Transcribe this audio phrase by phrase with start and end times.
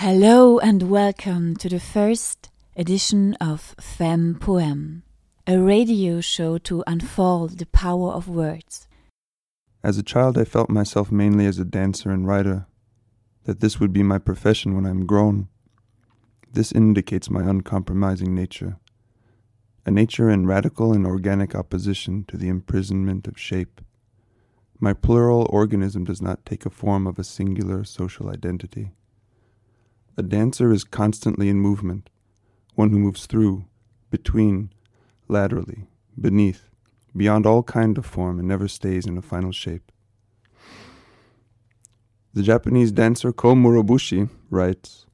[0.00, 5.04] Hello and welcome to the first edition of Femme Poem,
[5.46, 8.88] a radio show to unfold the power of words.
[9.82, 12.66] As a child, I felt myself mainly as a dancer and writer,
[13.44, 15.48] that this would be my profession when I am grown.
[16.52, 18.76] This indicates my uncompromising nature,
[19.86, 23.80] a nature in radical and organic opposition to the imprisonment of shape.
[24.78, 28.92] My plural organism does not take a form of a singular social identity.
[30.18, 32.08] A dancer is constantly in movement,
[32.74, 33.66] one who moves through,
[34.10, 34.70] between,
[35.28, 36.70] laterally, beneath,
[37.14, 39.92] beyond all kind of form and never stays in a final shape.
[42.32, 45.06] The Japanese dancer Ko Murobushi writes,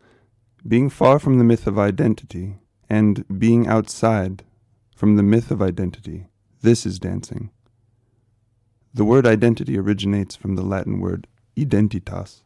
[0.66, 2.58] Being far from the myth of identity
[2.88, 4.44] and being outside
[4.94, 6.27] from the myth of identity,
[6.62, 7.50] this is dancing.
[8.94, 12.42] The word identity originates from the Latin word identitas,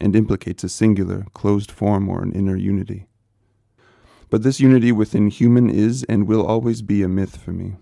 [0.00, 3.06] and implicates a singular, closed form or an inner unity.
[4.28, 7.76] But this unity within human is and will always be a myth for me.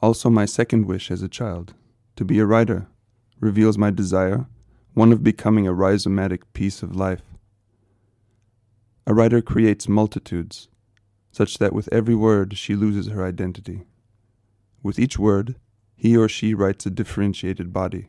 [0.00, 1.74] Also, my second wish as a child,
[2.16, 2.86] to be a writer,
[3.40, 4.46] reveals my desire,
[4.94, 7.22] one of becoming a rhizomatic piece of life.
[9.06, 10.68] A writer creates multitudes,
[11.32, 13.84] such that with every word she loses her identity.
[14.82, 15.56] With each word,
[15.96, 18.08] he or she writes a differentiated body.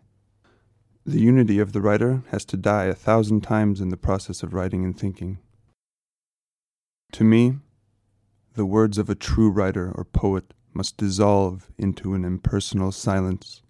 [1.10, 4.54] The unity of the writer has to die a thousand times in the process of
[4.54, 5.40] writing and thinking.
[7.14, 7.56] To me,
[8.54, 13.64] the words of a true writer or poet must dissolve into an impersonal silence.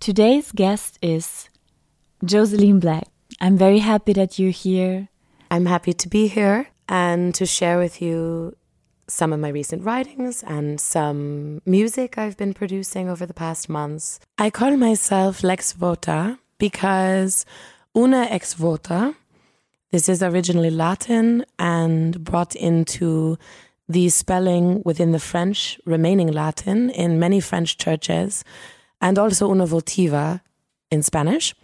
[0.00, 1.50] Today's guest is
[2.24, 3.08] Josseline Black.
[3.38, 5.08] I'm very happy that you're here.
[5.50, 8.56] I'm happy to be here and to share with you
[9.08, 14.18] some of my recent writings and some music I've been producing over the past months.
[14.38, 17.46] I call myself Lex Vota because
[17.96, 19.14] una ex vota,
[19.90, 23.38] this is originally Latin and brought into
[23.88, 28.42] the spelling within the French, remaining Latin in many French churches,
[29.00, 30.40] and also una votiva
[30.90, 31.54] in Spanish,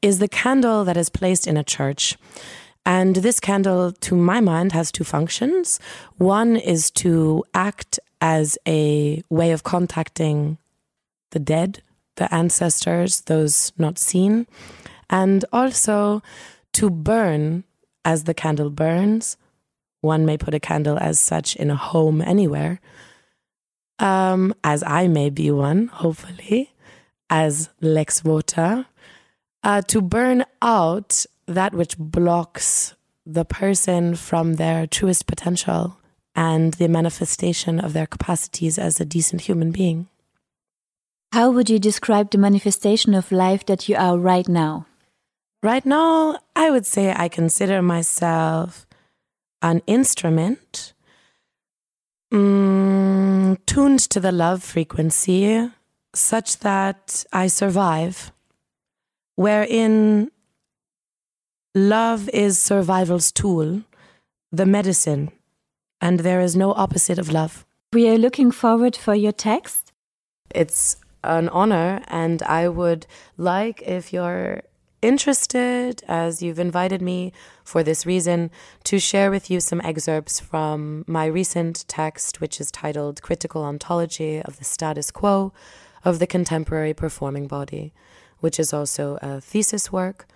[0.00, 2.16] is the candle that is placed in a church.
[2.88, 5.78] And this candle, to my mind, has two functions.
[6.16, 10.56] One is to act as a way of contacting
[11.32, 11.82] the dead,
[12.16, 14.46] the ancestors, those not seen,
[15.10, 16.22] and also
[16.72, 17.64] to burn
[18.06, 19.36] as the candle burns.
[20.00, 22.80] One may put a candle as such in a home anywhere,
[23.98, 26.72] um, as I may be one, hopefully,
[27.28, 28.86] as Lex Vota,
[29.62, 32.94] uh, to burn out that which blocks
[33.26, 35.98] the person from their truest potential
[36.34, 40.08] and the manifestation of their capacities as a decent human being.
[41.32, 44.86] How would you describe the manifestation of life that you are right now?
[45.62, 48.86] Right now, I would say I consider myself
[49.60, 50.94] an instrument
[52.32, 55.68] mm, tuned to the love frequency
[56.14, 58.32] such that I survive,
[59.34, 60.30] wherein
[61.74, 63.82] Love is survival's tool,
[64.50, 65.30] the medicine,
[66.00, 67.66] and there is no opposite of love.
[67.92, 69.92] We are looking forward for your text.
[70.54, 74.62] It's an honor, and I would like if you're
[75.02, 77.34] interested, as you've invited me
[77.64, 78.50] for this reason,
[78.84, 84.40] to share with you some excerpts from my recent text, which is titled Critical Ontology
[84.40, 85.52] of the Status Quo
[86.02, 87.92] of the Contemporary Performing Body,
[88.40, 90.26] which is also a thesis work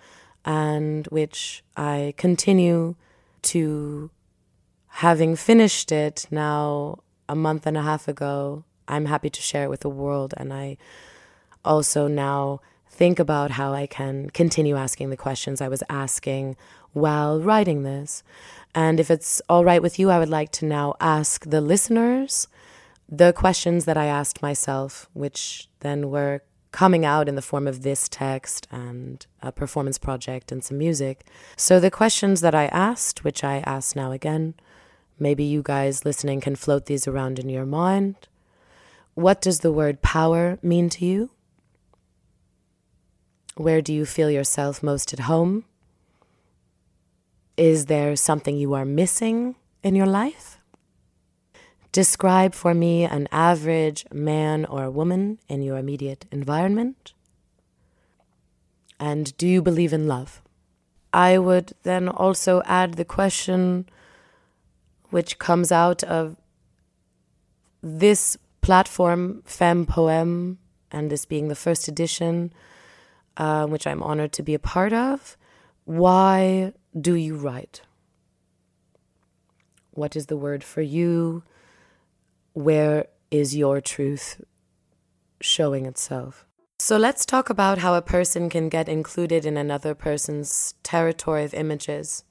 [0.45, 2.95] and which I continue
[3.43, 4.09] to,
[4.87, 6.99] having finished it now
[7.29, 10.33] a month and a half ago, I'm happy to share it with the world.
[10.37, 10.77] And I
[11.63, 16.55] also now think about how I can continue asking the questions I was asking
[16.91, 18.23] while writing this.
[18.75, 22.47] And if it's all right with you, I would like to now ask the listeners
[23.09, 26.41] the questions that I asked myself, which then were
[26.73, 31.25] coming out in the form of this text and a performance project and some music.
[31.55, 34.55] So, the questions that I asked, which I ask now again,
[35.17, 38.27] maybe you guys listening can float these around in your mind.
[39.13, 41.29] What does the word power mean to you?
[43.55, 45.65] Where do you feel yourself most at home?
[47.55, 50.57] Is there something you are missing in your life?
[51.93, 57.13] Describe for me an average man or woman in your immediate environment.
[58.99, 60.41] And do you believe in love?
[61.13, 63.87] I would then also add the question
[65.11, 66.35] which comes out of
[67.83, 70.57] this platform, Femme Poem,
[70.91, 72.51] and this being the first edition,
[73.37, 75.37] uh, which I'm honored to be a part of,
[75.85, 77.81] why do you write?
[79.91, 81.43] What is the word for you?
[82.53, 84.43] Where is your truth
[85.41, 86.45] showing itself?
[86.77, 91.53] So let's talk about how a person can get included in another person's territory of
[91.55, 92.23] images.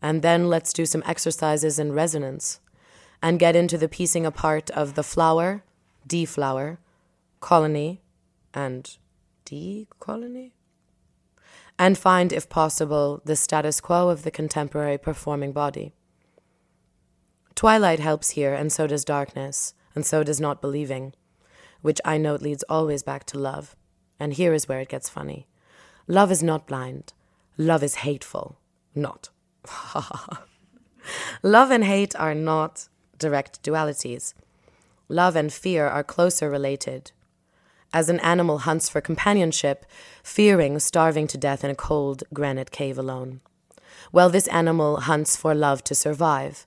[0.00, 2.60] And then let's do some exercises in resonance
[3.20, 5.64] and get into the piecing apart of the flower,
[6.06, 6.78] deflower,
[7.40, 8.00] colony,
[8.54, 8.96] and
[9.44, 10.52] decolony.
[11.80, 15.94] And find, if possible, the status quo of the contemporary performing body.
[17.58, 21.12] Twilight helps here, and so does darkness, and so does not believing,
[21.82, 23.74] which I note leads always back to love.
[24.20, 25.48] And here is where it gets funny.
[26.06, 27.14] Love is not blind.
[27.56, 28.60] Love is hateful.
[28.94, 29.30] Not.
[31.42, 32.86] love and hate are not
[33.18, 34.34] direct dualities.
[35.08, 37.10] Love and fear are closer related.
[37.92, 39.84] As an animal hunts for companionship,
[40.22, 43.40] fearing starving to death in a cold granite cave alone.
[44.12, 46.64] Well, this animal hunts for love to survive.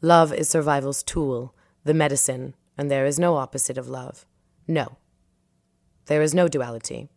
[0.00, 1.54] Love is survival's tool,
[1.84, 4.26] the medicine, and there is no opposite of love.
[4.66, 4.96] No.
[6.06, 7.08] There is no duality.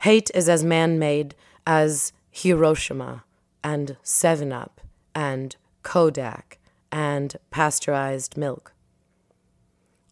[0.00, 1.34] Hate is as man made
[1.66, 3.24] as Hiroshima
[3.64, 4.80] and 7 Up
[5.14, 6.58] and Kodak
[6.92, 8.72] and pasteurized milk.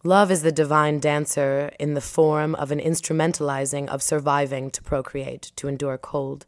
[0.03, 5.53] Love is the divine dancer in the form of an instrumentalizing of surviving to procreate,
[5.57, 6.45] to endure cold,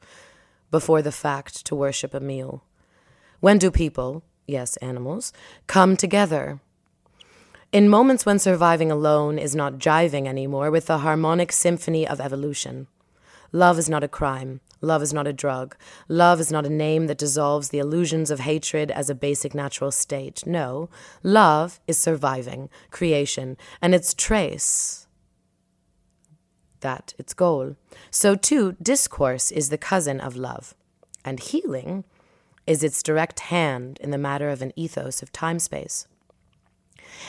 [0.71, 2.65] before the fact to worship a meal.
[3.41, 5.33] When do people, yes, animals,
[5.67, 6.61] come together?
[7.73, 12.87] In moments when surviving alone is not jiving anymore with the harmonic symphony of evolution.
[13.53, 14.61] Love is not a crime.
[14.81, 15.77] Love is not a drug.
[16.09, 19.91] Love is not a name that dissolves the illusions of hatred as a basic natural
[19.91, 20.47] state.
[20.47, 20.89] No,
[21.23, 25.07] love is surviving, creation, and its trace.
[26.81, 27.77] That its goal.
[28.11, 30.75] So, too, discourse is the cousin of love,
[31.25, 32.05] and healing
[32.67, 36.07] is its direct hand in the matter of an ethos of time space.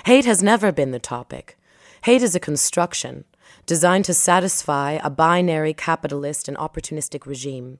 [0.05, 1.57] Hate has never been the topic.
[2.03, 3.25] Hate is a construction,
[3.65, 7.79] designed to satisfy a binary capitalist and opportunistic regime.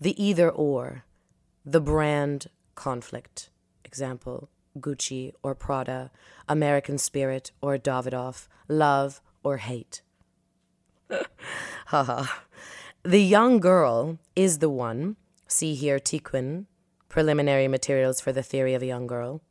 [0.00, 1.04] The either or,
[1.64, 3.50] the brand conflict.
[3.84, 4.48] Example
[4.78, 6.10] Gucci or Prada,
[6.48, 10.02] American Spirit or Davidoff, love or hate.
[11.86, 12.24] Haha.
[13.02, 15.16] the young girl is the one,
[15.46, 16.66] see here Tiqqun,
[17.12, 19.42] preliminary materials for the theory of a young girl.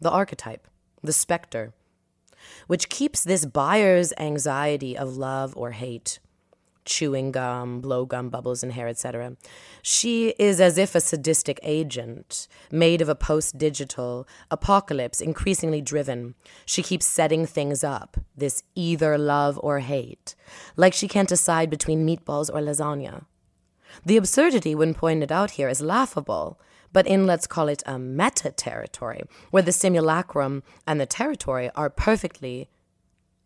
[0.00, 0.68] The archetype,
[1.02, 1.74] the specter,
[2.68, 6.20] which keeps this buyer's anxiety of love or hate
[6.84, 9.36] chewing gum, blow gum bubbles in hair, etc.
[9.82, 16.34] She is as if a sadistic agent, made of a post digital apocalypse, increasingly driven.
[16.66, 20.34] She keeps setting things up, this either love or hate,
[20.76, 23.26] like she can't decide between meatballs or lasagna.
[24.04, 26.58] The absurdity, when pointed out here, is laughable,
[26.92, 31.90] but in let's call it a meta territory, where the simulacrum and the territory are
[31.90, 32.68] perfectly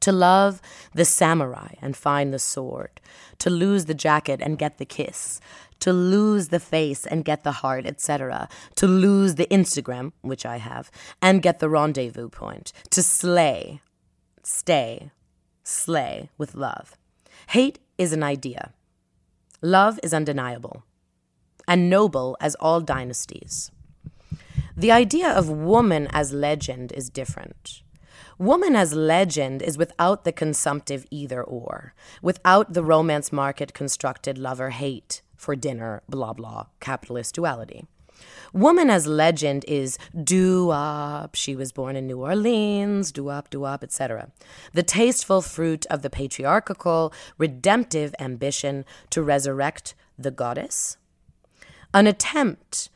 [0.00, 0.60] To love
[0.94, 3.00] the samurai and find the sword,
[3.38, 5.40] to lose the jacket and get the kiss,
[5.80, 10.58] to lose the face and get the heart, etc., to lose the Instagram, which I
[10.58, 10.90] have,
[11.20, 13.80] and get the rendezvous point, to slay,
[14.44, 15.10] stay,
[15.64, 16.96] slay with love.
[17.48, 18.72] Hate is an idea.
[19.60, 20.84] Love is undeniable
[21.66, 23.70] and noble as all dynasties.
[24.76, 27.82] The idea of woman as legend is different.
[28.38, 34.70] Woman as legend is without the consumptive either or, without the romance market constructed lover
[34.70, 37.84] hate for dinner, blah blah, capitalist duality.
[38.52, 41.34] Woman as legend is doo-wop.
[41.34, 44.30] She was born in New Orleans, doo-wop, doo-wop, etc.
[44.72, 50.96] The tasteful fruit of the patriarchal, redemptive ambition to resurrect the goddess.
[51.94, 52.88] An attempt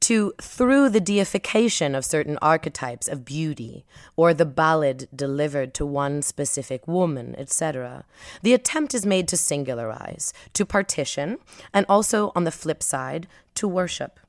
[0.00, 3.84] to, through the deification of certain archetypes of beauty,
[4.16, 8.04] or the ballad delivered to one specific woman, etc.,
[8.42, 11.38] the attempt is made to singularize, to partition,
[11.74, 14.20] and also, on the flip side, to worship.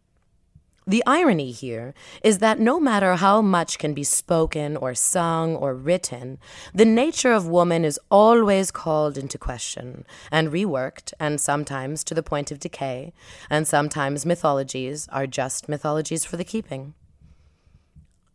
[0.90, 1.94] The irony here
[2.24, 6.40] is that no matter how much can be spoken or sung or written,
[6.74, 12.24] the nature of woman is always called into question and reworked, and sometimes to the
[12.24, 13.14] point of decay,
[13.52, 16.96] and sometimes mythologies are just mythologies for the keeping.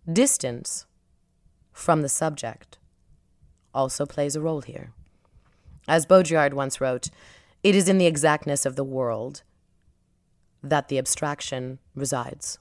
[0.06, 0.86] Distance
[1.72, 2.78] from the subject
[3.74, 4.92] also plays a role here.
[5.88, 7.10] As Baudrillard once wrote,
[7.64, 9.42] it is in the exactness of the world
[10.64, 12.58] that the abstraction resides.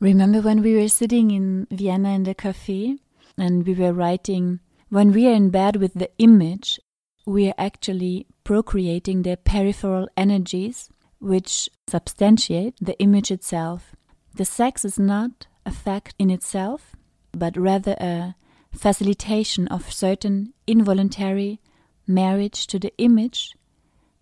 [0.00, 2.96] Remember when we were sitting in Vienna in the cafe
[3.38, 6.80] and we were writing, when we are in bed with the image,
[7.24, 13.94] we are actually procreating the peripheral energies which substantiate the image itself.
[14.34, 16.96] The sex is not a fact in itself,
[17.32, 18.34] but rather a
[18.72, 21.60] facilitation of certain involuntary
[22.06, 23.54] marriage to the image.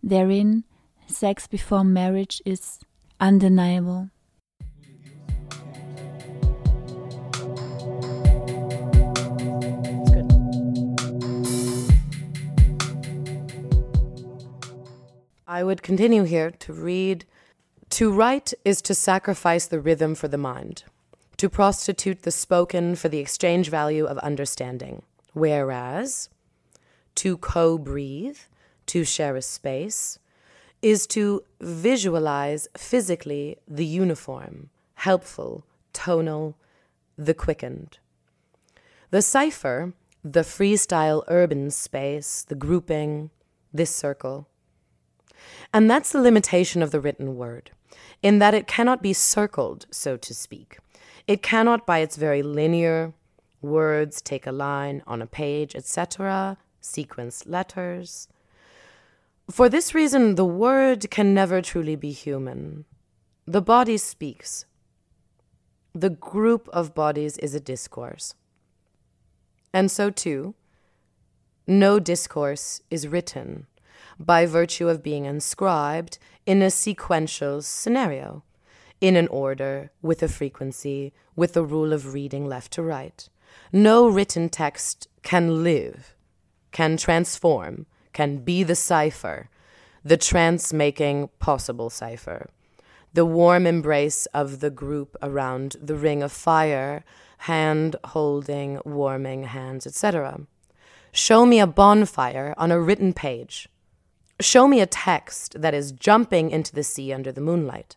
[0.03, 0.65] Therein,
[1.11, 2.79] sex before marriage is
[3.21, 4.11] undeniable.
[15.47, 17.25] I would continue here to read
[17.91, 20.85] To write is to sacrifice the rhythm for the mind,
[21.39, 25.03] to prostitute the spoken for the exchange value of understanding.
[25.33, 26.29] Whereas,
[27.17, 28.39] to co breathe,
[28.87, 30.21] to share a space,
[30.83, 36.57] is to visualize physically the uniform, helpful, tonal,
[37.17, 37.99] the quickened.
[39.11, 39.93] The cipher,
[40.25, 43.31] the freestyle urban space, the grouping,
[43.73, 44.49] this circle,
[45.73, 47.71] and that's the limitation of the written word,
[48.23, 50.79] in that it cannot be circled, so to speak.
[51.27, 53.13] It cannot, by its very linear
[53.63, 58.29] words, take a line on a page, etc., sequence letters.
[59.51, 62.85] For this reason, the word can never truly be human.
[63.47, 64.65] The body speaks.
[65.93, 68.35] The group of bodies is a discourse.
[69.73, 70.55] And so, too,
[71.67, 73.67] no discourse is written
[74.21, 78.45] by virtue of being inscribed in a sequential scenario,
[79.01, 83.29] in an order, with a frequency, with a rule of reading left to right.
[83.73, 86.15] No written text can live,
[86.71, 87.87] can transform,
[88.21, 89.49] can be the cipher,
[90.05, 92.51] the trance making possible cipher,
[93.15, 97.03] the warm embrace of the group around the ring of fire,
[97.49, 100.39] hand holding, warming hands, etc.
[101.13, 103.71] Show me a bonfire on a written page.
[104.39, 107.97] Show me a text that is jumping into the sea under the moonlight.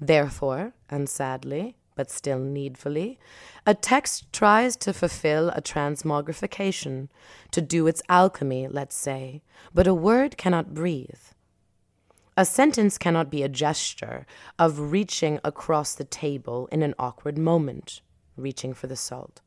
[0.00, 3.18] Therefore, and sadly, but still needfully,
[3.66, 7.08] a text tries to fulfill a transmogrification,
[7.50, 9.42] to do its alchemy, let's say,
[9.74, 11.24] but a word cannot breathe.
[12.36, 14.26] A sentence cannot be a gesture
[14.60, 18.00] of reaching across the table in an awkward moment,
[18.36, 19.40] reaching for the salt.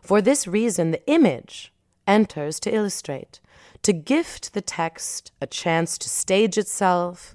[0.00, 1.72] For this reason, the image
[2.06, 3.40] enters to illustrate,
[3.82, 7.34] to gift the text a chance to stage itself,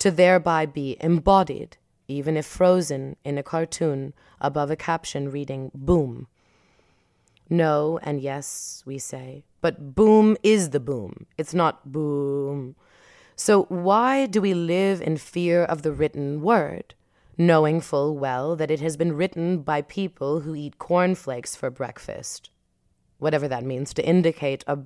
[0.00, 1.76] to thereby be embodied,
[2.10, 6.26] even if frozen in a cartoon above a caption reading boom.
[7.48, 11.26] No and yes, we say, but boom is the boom.
[11.38, 12.76] It's not boom.
[13.36, 16.94] So why do we live in fear of the written word,
[17.38, 22.50] knowing full well that it has been written by people who eat cornflakes for breakfast?
[23.18, 24.78] Whatever that means, to indicate a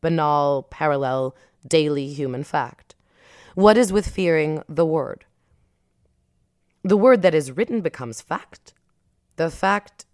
[0.00, 1.34] banal, parallel,
[1.66, 2.94] daily human fact.
[3.54, 5.24] What is with fearing the word?
[6.84, 8.74] The word that is written becomes fact.
[9.36, 10.04] The fact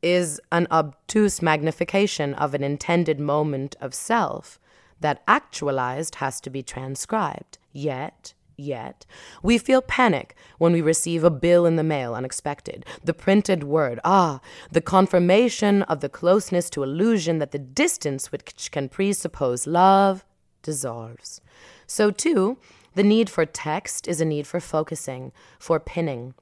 [0.00, 4.60] is an obtuse magnification of an intended moment of self
[5.00, 7.58] that actualized has to be transcribed.
[7.72, 9.06] Yet, yet.
[9.42, 13.98] We feel panic when we receive a bill in the mail unexpected, the printed word,
[14.04, 20.24] ah, the confirmation of the closeness to illusion that the distance which can presuppose love
[20.62, 21.40] dissolves.
[21.88, 22.58] So, too,
[22.94, 26.34] the need for text is a need for focusing, for pinning.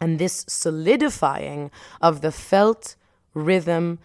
[0.00, 2.96] And this solidifying of the felt
[3.34, 3.98] rhythm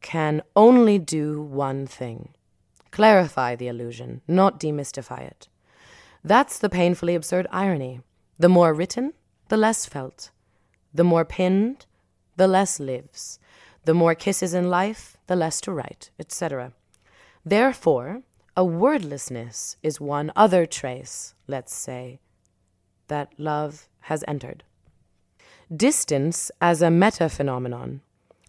[0.00, 2.30] can only do one thing
[2.92, 5.48] clarify the illusion, not demystify it.
[6.22, 8.02] That's the painfully absurd irony.
[8.38, 9.14] The more written,
[9.48, 10.30] the less felt.
[10.94, 11.86] The more pinned,
[12.36, 13.40] the less lives.
[13.84, 16.72] The more kisses in life, the less to write, etc.
[17.44, 18.22] Therefore,
[18.54, 22.20] a wordlessness is one other trace, let's say,
[23.08, 24.62] that love has entered.
[25.74, 28.02] Distance as a meta phenomenon,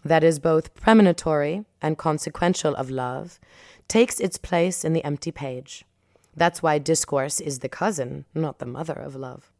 [0.04, 3.40] that is both premonitory and consequential of love,
[3.88, 5.84] takes its place in the empty page.
[6.36, 9.50] That's why discourse is the cousin, not the mother of love.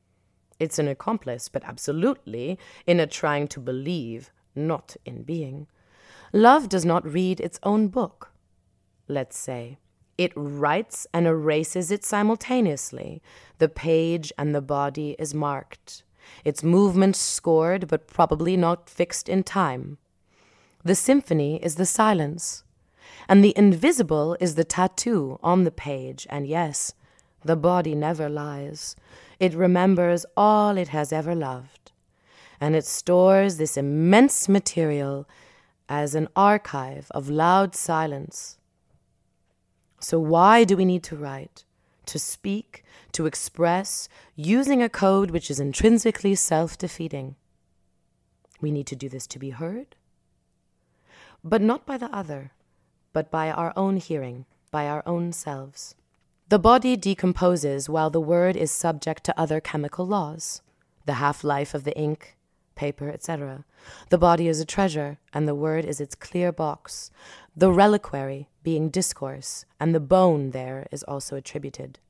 [0.60, 5.68] It's an accomplice, but absolutely in a trying to believe, not in being.
[6.34, 8.32] Love does not read its own book,
[9.08, 9.78] let's say.
[10.16, 13.20] It writes and erases it simultaneously.
[13.58, 16.02] The page and the body is marked.
[16.44, 19.98] Its movement scored, but probably not fixed in time.
[20.84, 22.64] The symphony is the silence,
[23.28, 26.94] and the invisible is the tattoo on the page, and yes,
[27.44, 28.96] the body never lies.
[29.40, 31.92] It remembers all it has ever loved,
[32.60, 35.26] and it stores this immense material
[35.88, 38.58] as an archive of loud silence.
[40.04, 41.64] So, why do we need to write?
[42.12, 44.06] To speak, to express,
[44.36, 47.36] using a code which is intrinsically self defeating.
[48.60, 49.96] We need to do this to be heard,
[51.42, 52.52] but not by the other,
[53.14, 55.94] but by our own hearing, by our own selves.
[56.50, 60.60] The body decomposes while the word is subject to other chemical laws,
[61.06, 62.36] the half life of the ink,
[62.74, 63.64] paper, etc.
[64.10, 67.10] The body is a treasure, and the word is its clear box,
[67.56, 72.00] the reliquary being discourse, and the bone there is also attributed.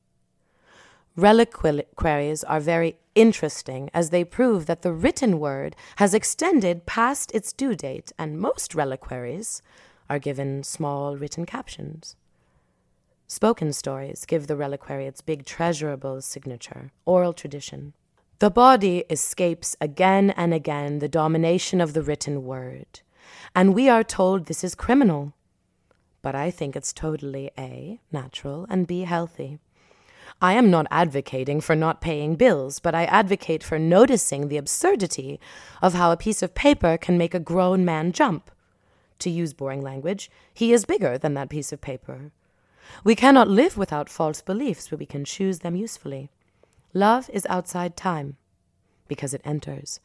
[1.17, 7.53] Reliquaries are very interesting as they prove that the written word has extended past its
[7.53, 9.61] due date, and most reliquaries
[10.09, 12.17] are given small written captions.
[13.27, 17.95] Spoken stories give the reliquary its big treasurable signature, oral tradition.
[18.41, 23.01] The body escapes again and again the domination of the written word,
[23.55, 25.33] and we are told this is criminal.
[26.25, 29.59] But I think it's totally A, natural, and B, healthy.
[30.41, 35.39] I am not advocating for not paying bills, but I advocate for noticing the absurdity
[35.83, 38.51] of how a piece of paper can make a grown man jump.
[39.19, 42.33] To use boring language, he is bigger than that piece of paper.
[43.05, 46.31] We cannot live without false beliefs, but we can choose them usefully.
[46.95, 48.39] Love is outside time
[49.09, 50.01] because it enters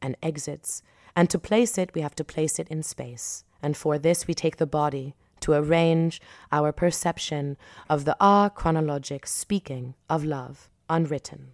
[0.00, 0.82] and exits,
[1.14, 3.44] and to place it, we have to place it in space.
[3.62, 6.20] And for this, we take the body to arrange
[6.50, 7.56] our perception
[7.88, 11.52] of the ah chronologic speaking of love unwritten.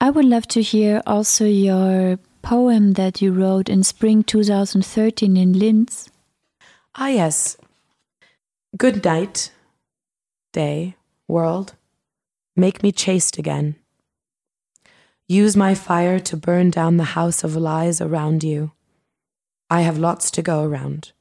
[0.00, 5.52] I would love to hear also your poem that you wrote in spring 2013 in
[5.52, 6.08] Linz.
[6.94, 7.56] Ah, yes.
[8.76, 9.52] Good night,
[10.52, 10.96] day,
[11.28, 11.74] world.
[12.56, 13.76] Make me chaste again.
[15.28, 18.72] Use my fire to burn down the house of lies around you.
[19.70, 21.12] I have lots to go around.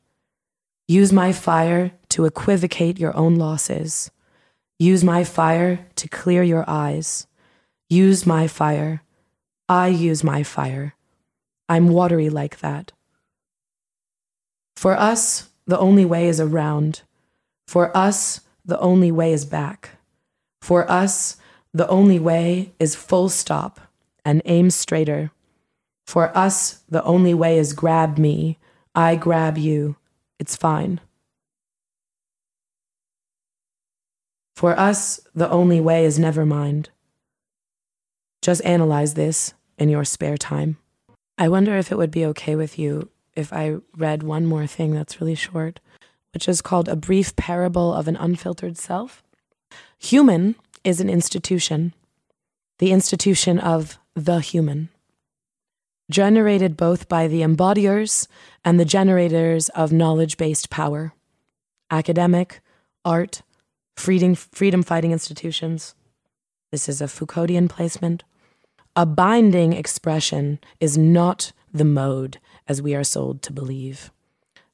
[0.87, 4.09] Use my fire to equivocate your own losses.
[4.79, 7.27] Use my fire to clear your eyes.
[7.89, 9.03] Use my fire.
[9.67, 10.95] I use my fire.
[11.67, 12.91] I'm watery like that.
[14.75, 17.03] For us, the only way is around.
[17.67, 19.91] For us, the only way is back.
[20.59, 21.37] For us,
[21.71, 23.79] the only way is full stop
[24.25, 25.31] and aim straighter.
[26.09, 28.57] For us, the only way is grab me.
[28.95, 29.95] I grab you.
[30.39, 31.01] It's fine.
[34.55, 36.89] For us, the only way is never mind.
[38.41, 40.79] Just analyze this in your spare time.
[41.37, 44.95] I wonder if it would be okay with you if I read one more thing
[44.95, 45.79] that's really short,
[46.33, 49.21] which is called A Brief Parable of an Unfiltered Self.
[49.99, 51.93] Human is an institution,
[52.79, 54.89] the institution of the human,
[56.09, 58.27] generated both by the embodiers
[58.65, 61.13] and the generators of knowledge based power,
[61.91, 62.61] academic,
[63.05, 63.41] art,
[63.95, 65.95] freedom, freedom fighting institutions.
[66.71, 68.23] This is a Foucauldian placement.
[68.95, 74.11] A binding expression is not the mode as we are sold to believe.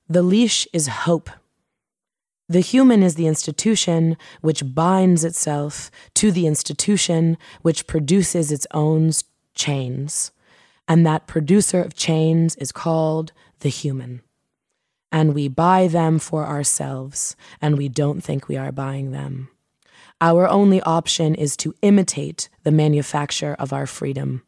[0.08, 1.30] The leash is hope.
[2.48, 9.12] The human is the institution which binds itself to the institution which produces its own
[9.56, 10.32] chains.
[10.88, 14.22] And that producer of chains is called the human.
[15.12, 19.50] And we buy them for ourselves, and we don't think we are buying them.
[20.22, 24.44] Our only option is to imitate the manufacture of our freedom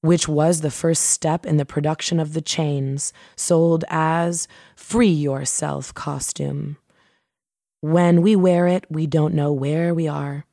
[0.00, 5.92] which was the first step in the production of the chains sold as free yourself
[5.94, 6.76] costume.
[7.80, 10.44] When we wear it, we don't know where we are.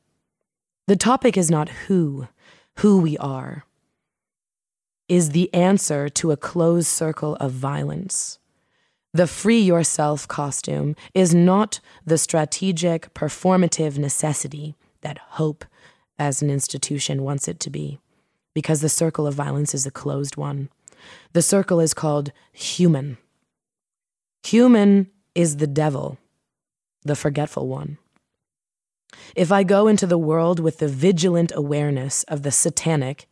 [0.86, 2.28] The topic is not who,
[2.78, 3.64] who we are,
[5.08, 8.38] is the answer to a closed circle of violence.
[9.14, 15.64] The free yourself costume is not the strategic, performative necessity that hope
[16.18, 17.98] as an institution wants it to be,
[18.54, 20.68] because the circle of violence is a closed one.
[21.32, 23.18] The circle is called human.
[24.44, 26.18] Human is the devil,
[27.02, 27.98] the forgetful one.
[29.34, 33.28] If I go into the world with the vigilant awareness of the satanic,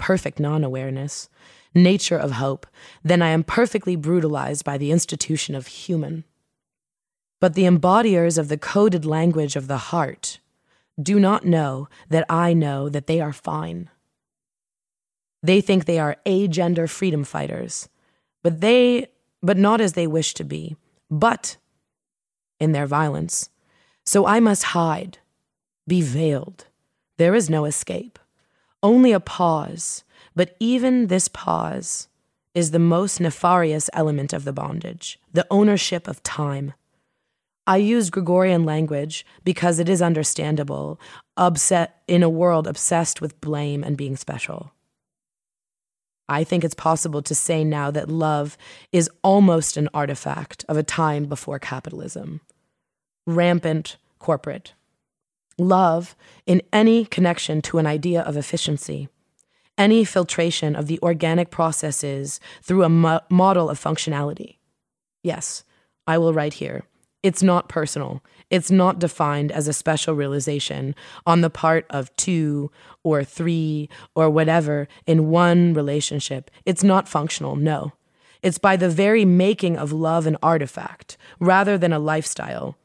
[0.00, 1.28] perfect non awareness,
[1.74, 2.66] nature of hope,
[3.04, 6.24] then I am perfectly brutalized by the institution of human.
[7.40, 10.40] But the embodiers of the coded language of the heart
[11.00, 13.88] do not know that I know that they are fine.
[15.42, 17.88] They think they are agender freedom fighters,
[18.42, 19.08] but they
[19.42, 20.76] but not as they wish to be,
[21.10, 21.56] but
[22.58, 23.48] in their violence.
[24.04, 25.18] So I must hide,
[25.86, 26.66] be veiled.
[27.16, 28.18] There is no escape,
[28.82, 32.08] only a pause but even this pause
[32.54, 36.72] is the most nefarious element of the bondage the ownership of time.
[37.66, 40.98] I use Gregorian language because it is understandable,
[41.36, 44.72] upset in a world obsessed with blame and being special.
[46.28, 48.56] I think it's possible to say now that love
[48.92, 52.40] is almost an artifact of a time before capitalism.
[53.26, 54.72] Rampant corporate.
[55.60, 59.08] Love in any connection to an idea of efficiency
[59.80, 64.58] any filtration of the organic processes through a mo- model of functionality.
[65.22, 65.64] Yes,
[66.06, 66.84] I will write here.
[67.22, 68.22] It's not personal.
[68.50, 70.94] It's not defined as a special realization
[71.24, 72.70] on the part of two
[73.02, 76.50] or three or whatever in one relationship.
[76.66, 77.92] It's not functional, no.
[78.42, 82.76] It's by the very making of love an artifact rather than a lifestyle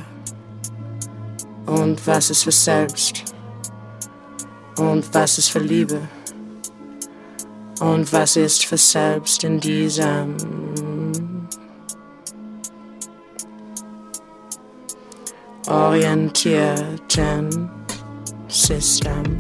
[1.67, 3.25] Und was ist für Selbst?
[4.77, 6.01] Und was ist für Liebe?
[7.81, 10.37] Und was ist für Selbst in diesem
[15.69, 17.71] orientierten
[18.47, 19.37] System?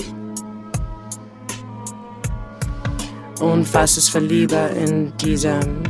[3.38, 5.84] Und was ist für Liebe in diesem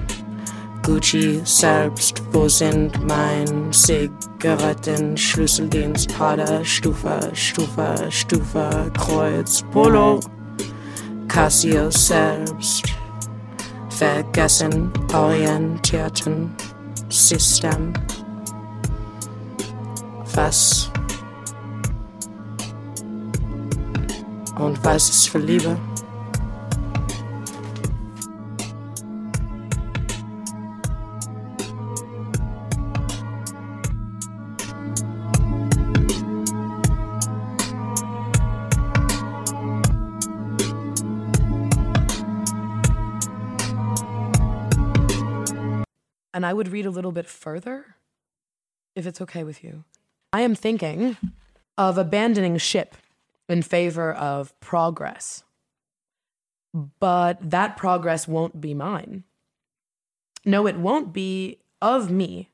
[0.89, 2.23] Gucci selbst?
[2.33, 10.19] Wo sind mein Zigaretten, Schlüsseldienst, Hader, Stufe, Stufe, Stufe, Kreuz, Polo,
[11.29, 12.85] Casio selbst?
[13.91, 16.55] Vergessen orientierten
[17.11, 17.93] System.
[20.35, 20.91] Was?
[24.59, 25.77] Und was ist für Liebe?
[46.39, 47.97] And I would read a little bit further,
[48.95, 49.83] if it's okay with you.
[50.33, 51.17] I am thinking
[51.77, 52.95] of abandoning ship
[53.49, 55.43] in favor of progress.
[56.73, 59.25] But that progress won't be mine.
[60.45, 62.51] No, it won't be of me.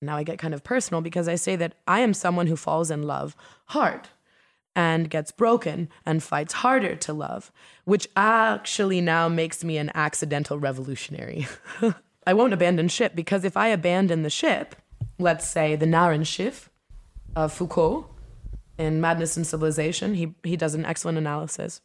[0.00, 2.92] Now I get kind of personal because I say that I am someone who falls
[2.92, 3.34] in love
[3.70, 4.06] hard
[4.76, 7.50] and gets broken and fights harder to love,
[7.86, 11.48] which actually now makes me an accidental revolutionary.
[12.28, 14.76] I won't abandon ship because if I abandon the ship,
[15.18, 16.68] let's say the Narrenschiff
[17.34, 18.06] of Foucault
[18.76, 21.80] in Madness and Civilization, he, he does an excellent analysis.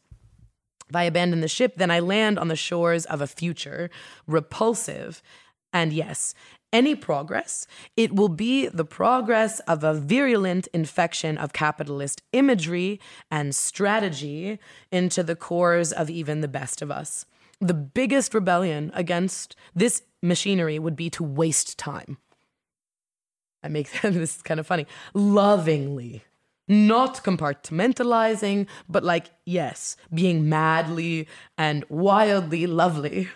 [0.89, 3.89] If I abandon the ship, then I land on the shores of a future
[4.27, 5.23] repulsive.
[5.71, 6.35] And yes,
[6.73, 12.99] any progress, it will be the progress of a virulent infection of capitalist imagery
[13.31, 14.59] and strategy
[14.91, 17.25] into the cores of even the best of us.
[17.61, 22.17] The biggest rebellion against this machinery would be to waste time.
[23.63, 24.85] I make this kind of funny.
[25.13, 26.23] Lovingly.
[26.67, 33.29] Not compartmentalizing, but like, yes, being madly and wildly lovely.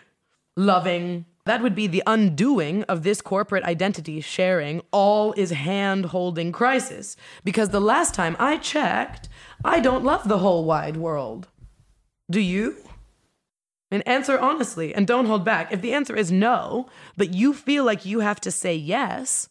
[0.55, 1.25] Loving.
[1.45, 7.15] That would be the undoing of this corporate identity sharing all is hand holding crisis.
[7.43, 9.29] Because the last time I checked,
[9.63, 11.47] I don't love the whole wide world.
[12.29, 12.77] Do you?
[13.89, 15.71] And answer honestly and don't hold back.
[15.71, 19.49] If the answer is no, but you feel like you have to say yes,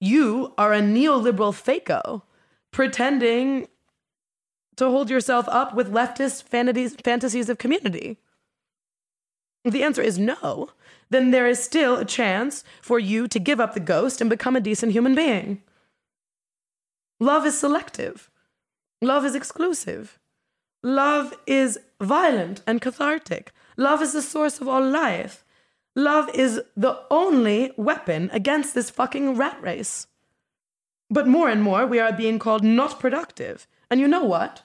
[0.00, 2.22] you are a neoliberal fako
[2.70, 3.66] pretending
[4.76, 8.18] to hold yourself up with leftist fantasies, fantasies of community.
[9.64, 10.70] If the answer is no,
[11.10, 14.54] then there is still a chance for you to give up the ghost and become
[14.54, 15.62] a decent human being.
[17.18, 18.30] Love is selective.
[19.00, 20.18] Love is exclusive.
[20.82, 23.52] Love is violent and cathartic.
[23.76, 25.44] Love is the source of all life.
[25.94, 30.06] Love is the only weapon against this fucking rat race.
[31.08, 33.66] But more and more, we are being called not productive.
[33.90, 34.62] And you know what?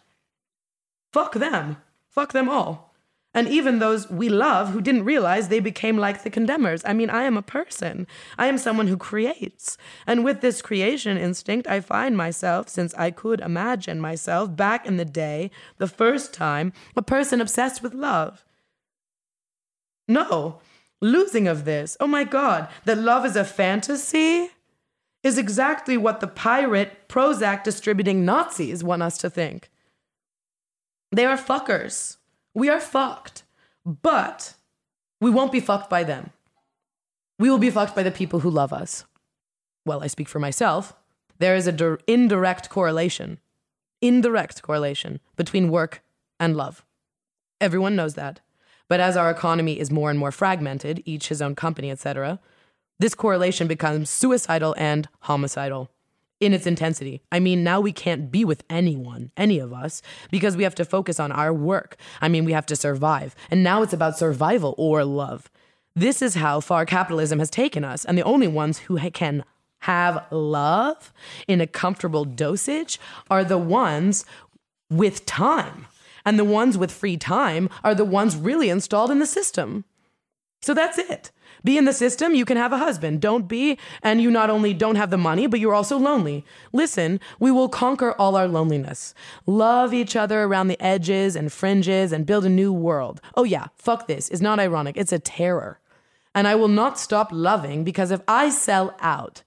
[1.13, 1.77] Fuck them.
[2.09, 2.91] Fuck them all.
[3.33, 6.81] And even those we love who didn't realize they became like the condemners.
[6.85, 8.07] I mean, I am a person.
[8.37, 9.77] I am someone who creates.
[10.05, 14.97] And with this creation instinct, I find myself, since I could imagine myself back in
[14.97, 18.43] the day, the first time, a person obsessed with love.
[20.11, 20.59] No,
[21.01, 24.49] losing of this, oh my God, that love is a fantasy
[25.23, 29.69] is exactly what the pirate Prozac distributing Nazis want us to think.
[31.11, 32.17] They are fuckers.
[32.53, 33.43] We are fucked.
[33.85, 34.55] But
[35.19, 36.31] we won't be fucked by them.
[37.39, 39.05] We will be fucked by the people who love us.
[39.85, 40.93] Well, I speak for myself.
[41.39, 43.39] There is an indirect correlation,
[44.01, 46.03] indirect correlation between work
[46.39, 46.85] and love.
[47.59, 48.41] Everyone knows that.
[48.91, 52.41] But as our economy is more and more fragmented, each his own company, etc.,
[52.99, 55.89] this correlation becomes suicidal and homicidal
[56.41, 57.21] in its intensity.
[57.31, 60.83] I mean, now we can't be with anyone, any of us, because we have to
[60.83, 61.95] focus on our work.
[62.19, 63.33] I mean, we have to survive.
[63.49, 65.49] And now it's about survival or love.
[65.95, 68.03] This is how far capitalism has taken us.
[68.03, 69.45] And the only ones who can
[69.83, 71.13] have love
[71.47, 72.99] in a comfortable dosage
[73.29, 74.25] are the ones
[74.89, 75.87] with time.
[76.25, 79.85] And the ones with free time are the ones really installed in the system.
[80.61, 81.31] So that's it.
[81.63, 83.21] Be in the system, you can have a husband.
[83.21, 86.43] Don't be, and you not only don't have the money, but you're also lonely.
[86.73, 89.13] Listen, we will conquer all our loneliness.
[89.45, 93.21] Love each other around the edges and fringes and build a new world.
[93.35, 94.29] Oh, yeah, fuck this.
[94.29, 95.79] It's not ironic, it's a terror.
[96.33, 99.43] And I will not stop loving because if I sell out,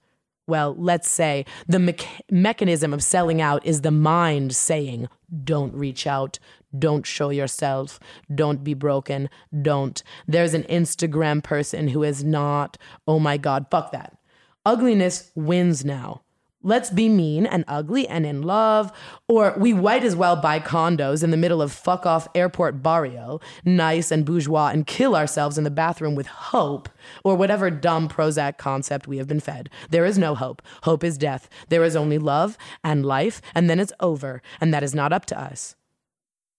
[0.47, 1.95] well, let's say the me-
[2.29, 5.09] mechanism of selling out is the mind saying,
[5.43, 6.39] don't reach out,
[6.79, 7.99] don't show yourself,
[8.33, 9.29] don't be broken,
[9.61, 10.01] don't.
[10.27, 14.17] There's an Instagram person who is not, oh my God, fuck that.
[14.65, 16.21] Ugliness wins now
[16.65, 18.91] let's be mean and ugly and in love,
[19.29, 23.39] or we might as well buy condos in the middle of fuck off airport barrio,
[23.63, 26.89] nice and bourgeois, and kill ourselves in the bathroom with hope,
[27.23, 29.69] or whatever dumb Prozac concept we have been fed.
[29.91, 30.61] There is no hope.
[30.83, 31.47] Hope is death.
[31.69, 35.25] There is only love and life, and then it's over, and that is not up
[35.27, 35.75] to us.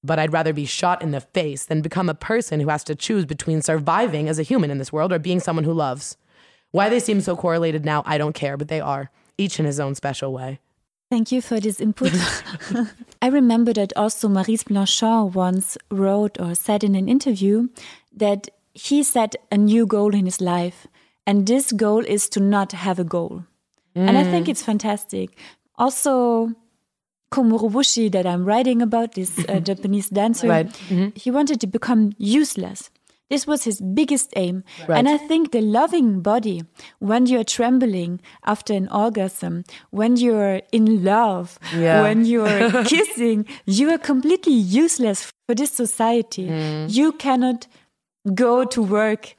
[0.06, 2.94] But I'd rather be shot in the face than become a person who has to
[2.94, 6.16] choose between surviving as a human in this world or being someone who loves.
[6.70, 9.80] Why they seem so correlated now, I don't care, but they are each in his
[9.80, 10.60] own special way.
[11.10, 12.12] Thank you for this input.
[13.22, 17.68] I remember that also Maurice Blanchot once wrote or said in an interview
[18.12, 20.86] that he set a new goal in his life.
[21.26, 23.44] And this goal is to not have a goal.
[23.94, 24.08] Mm.
[24.08, 24.50] And I think mm.
[24.50, 25.38] it's fantastic.
[25.76, 26.52] Also,
[27.32, 30.66] Komuro Obushi, that I'm writing about, this uh, Japanese dancer, right.
[30.90, 31.12] mm -hmm.
[31.22, 32.90] he wanted to become useless.
[33.28, 34.62] This was his biggest aim.
[34.86, 34.98] Right.
[34.98, 36.62] And I think the loving body,
[37.00, 42.02] when you're trembling after an orgasm, when you're in love, yeah.
[42.02, 46.48] when you're kissing, you are completely useless for this society.
[46.48, 46.94] Mm.
[46.94, 47.66] You cannot
[48.34, 49.34] go to work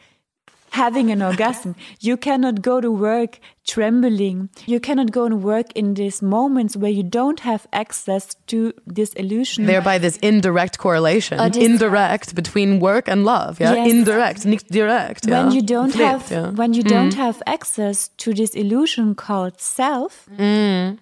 [0.86, 1.76] having an orgasm.
[2.00, 3.40] You cannot go to work
[3.74, 4.50] trembling.
[4.74, 8.60] You cannot go and work in these moments where you don't have access to
[8.98, 9.66] this illusion.
[9.66, 13.60] Thereby, this indirect correlation, this indirect between work and love.
[13.60, 13.92] Yeah, yes.
[13.92, 15.22] indirect, nicht direct.
[15.26, 15.34] Yeah?
[15.36, 16.52] When you don't have, yeah.
[16.52, 16.90] when you mm.
[16.96, 20.28] don't have access to this illusion called self.
[20.38, 21.00] Mm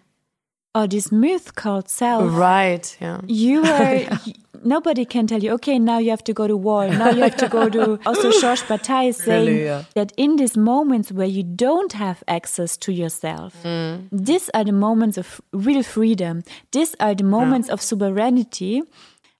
[0.75, 2.35] or this myth called self.
[2.35, 2.97] Right.
[2.99, 3.21] Yeah.
[3.25, 4.19] You are.
[4.65, 5.51] Nobody can tell you.
[5.53, 6.87] Okay, now you have to go to war.
[6.87, 7.99] Now you have to go to.
[8.05, 9.83] Also, Georges Bataille is saying really, yeah.
[9.93, 14.07] that in these moments where you don't have access to yourself, mm.
[14.11, 16.43] these are the moments of real freedom.
[16.71, 17.73] These are the moments yeah.
[17.73, 18.83] of sovereignty.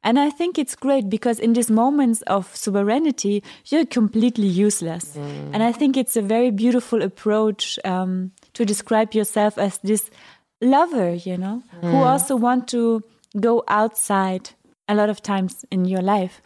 [0.03, 5.17] And I think it's great because in these moments of sovereignty, you're completely useless.
[5.17, 5.49] Mm.
[5.53, 10.09] And I think it's a very beautiful approach um, to describe yourself as this
[10.61, 11.91] lover, you know, mm.
[11.91, 13.03] who also want to
[13.39, 14.51] go outside
[14.87, 16.41] a lot of times in your life.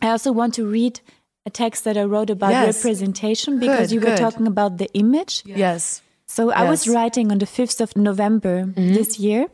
[0.00, 1.00] I also want to read
[1.46, 2.76] a text that I wrote about yes.
[2.76, 4.18] representation because good, you were good.
[4.18, 5.42] talking about the image.
[5.44, 6.02] Yes.
[6.26, 8.94] So I was writing on the 5th of November mm -hmm.
[8.94, 9.46] this year.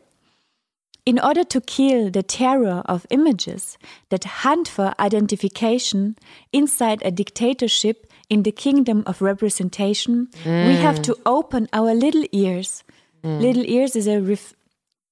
[1.03, 3.77] In order to kill the terror of images
[4.09, 6.15] that hunt for identification
[6.51, 10.67] inside a dictatorship in the kingdom of representation, mm.
[10.67, 12.83] we have to open our little ears
[13.23, 13.41] Mm.
[13.41, 14.53] Little ears is a ref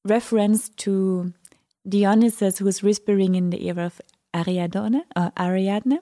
[0.06, 1.34] reference to
[1.88, 4.02] Dionysus who is whispering in the ear of
[4.36, 6.00] Ariadne, or Ariadne.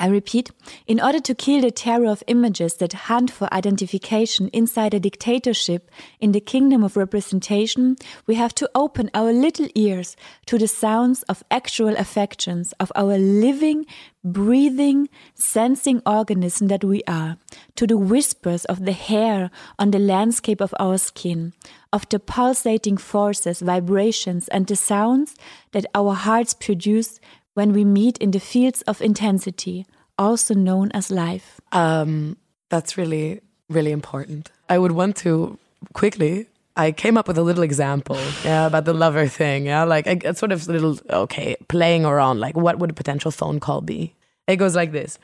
[0.00, 0.52] I repeat,
[0.86, 5.90] in order to kill the terror of images that hunt for identification inside a dictatorship
[6.20, 10.14] in the kingdom of representation, we have to open our little ears
[10.46, 13.86] to the sounds of actual affections of our living,
[14.22, 17.36] breathing, sensing organism that we are,
[17.74, 21.52] to the whispers of the hair on the landscape of our skin,
[21.92, 25.34] of the pulsating forces, vibrations, and the sounds
[25.72, 27.20] that our hearts produce
[27.54, 29.86] when we meet in the fields of intensity,
[30.18, 31.60] also known as life?
[31.72, 32.36] Um,
[32.68, 34.50] that's really, really important.
[34.68, 35.58] I would want to
[35.92, 36.46] quickly.
[36.76, 40.28] I came up with a little example, yeah, about the lover thing, yeah, like a,
[40.28, 44.14] a sort of little, okay, playing around, like what would a potential phone call be?
[44.46, 45.18] It goes like this: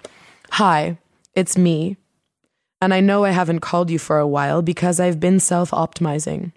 [0.51, 0.99] Hi,
[1.37, 1.97] it's me,
[2.85, 6.53] and I know I haven't called you for a while because I've been self-optimizing,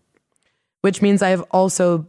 [0.82, 2.06] which means I've also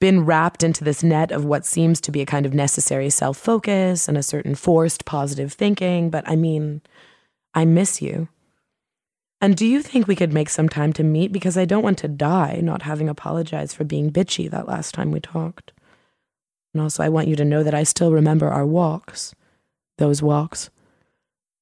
[0.00, 3.38] been wrapped into this net of what seems to be a kind of necessary self
[3.38, 6.10] focus and a certain forced positive thinking.
[6.10, 6.82] But I mean,
[7.54, 8.26] I miss you.
[9.40, 11.30] And do you think we could make some time to meet?
[11.30, 15.12] Because I don't want to die not having apologized for being bitchy that last time
[15.12, 15.72] we talked.
[16.72, 19.32] And also, I want you to know that I still remember our walks,
[19.98, 20.70] those walks,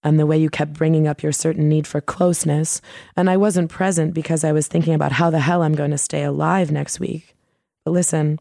[0.05, 2.81] and the way you kept bringing up your certain need for closeness.
[3.17, 5.99] And I wasn't present because I was thinking about how the hell I'm going to
[5.99, 7.37] stay alive next week.
[7.85, 8.39] But listen,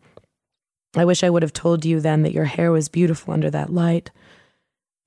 [0.95, 3.71] I wish I would have told you then that your hair was beautiful under that
[3.71, 4.11] light.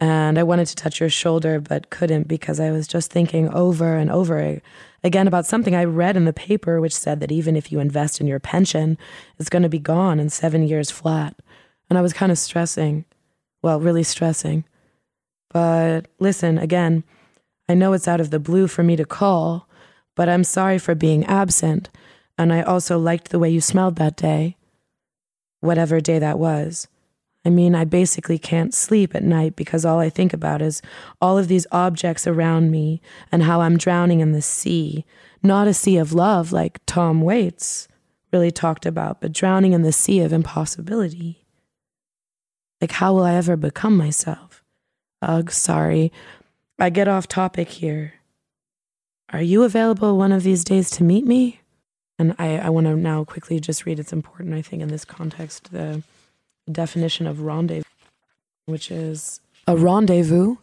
[0.00, 3.96] And I wanted to touch your shoulder, but couldn't because I was just thinking over
[3.96, 4.60] and over
[5.02, 8.20] again about something I read in the paper, which said that even if you invest
[8.20, 8.98] in your pension,
[9.38, 11.36] it's going to be gone in seven years flat.
[11.88, 13.04] And I was kind of stressing.
[13.62, 14.64] Well, really stressing.
[15.54, 17.04] But listen, again,
[17.68, 19.68] I know it's out of the blue for me to call,
[20.16, 21.88] but I'm sorry for being absent.
[22.36, 24.56] And I also liked the way you smelled that day,
[25.60, 26.88] whatever day that was.
[27.44, 30.82] I mean, I basically can't sleep at night because all I think about is
[31.20, 33.00] all of these objects around me
[33.30, 35.04] and how I'm drowning in the sea.
[35.42, 37.86] Not a sea of love like Tom Waits
[38.32, 41.46] really talked about, but drowning in the sea of impossibility.
[42.80, 44.53] Like, how will I ever become myself?
[45.24, 46.12] Ugh, sorry.
[46.78, 48.14] I get off topic here.
[49.32, 51.60] Are you available one of these days to meet me?
[52.18, 55.04] And I, I want to now quickly just read, it's important, I think, in this
[55.04, 56.02] context, the
[56.70, 57.88] definition of rendezvous,
[58.66, 60.56] which is a rendezvous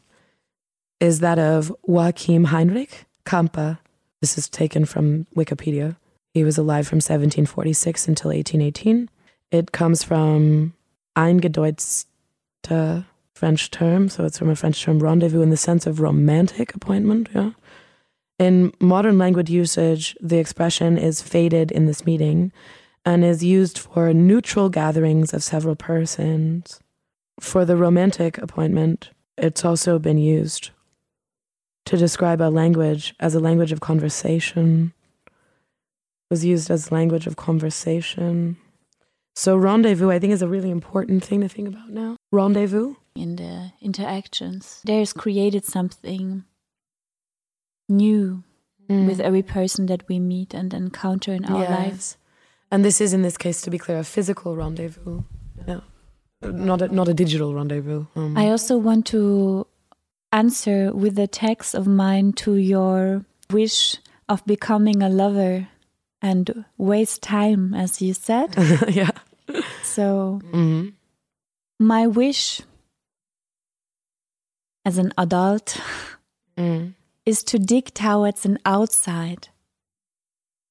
[0.99, 3.79] is that of Joachim Heinrich Campe.
[4.21, 5.97] This is taken from Wikipedia.
[6.33, 9.09] He was alive from 1746 until 1818.
[9.51, 10.73] It comes from
[11.17, 13.05] eingedeutete
[13.41, 17.27] French term, so it's from a French term rendezvous in the sense of romantic appointment.
[17.33, 17.53] Yeah.
[18.37, 22.51] In modern language usage, the expression is faded in this meaning
[23.03, 26.79] and is used for neutral gatherings of several persons.
[27.39, 30.69] For the romantic appointment, it's also been used
[31.85, 34.93] to describe a language as a language of conversation.
[35.25, 35.33] It
[36.29, 38.57] was used as language of conversation.
[39.33, 42.17] So rendezvous, I think, is a really important thing to think about now.
[42.31, 44.81] Rendezvous in the interactions.
[44.85, 46.43] There's created something
[47.89, 48.43] new
[48.89, 49.07] mm.
[49.07, 51.69] with every person that we meet and encounter in our yes.
[51.69, 52.17] lives.
[52.71, 55.23] And this is, in this case, to be clear, a physical rendezvous.
[55.67, 55.81] Yeah.
[56.41, 58.05] Not a, not a digital rendezvous.
[58.15, 58.37] Um.
[58.37, 59.67] I also want to
[60.31, 63.97] answer with a text of mine to your wish
[64.29, 65.67] of becoming a lover
[66.21, 68.55] and waste time, as you said.
[68.87, 69.11] yeah.
[69.83, 70.93] So, mm -hmm.
[71.79, 72.61] my wish
[74.85, 75.77] as an adult
[76.57, 76.93] mm.
[77.25, 79.49] is to dig towards an outside,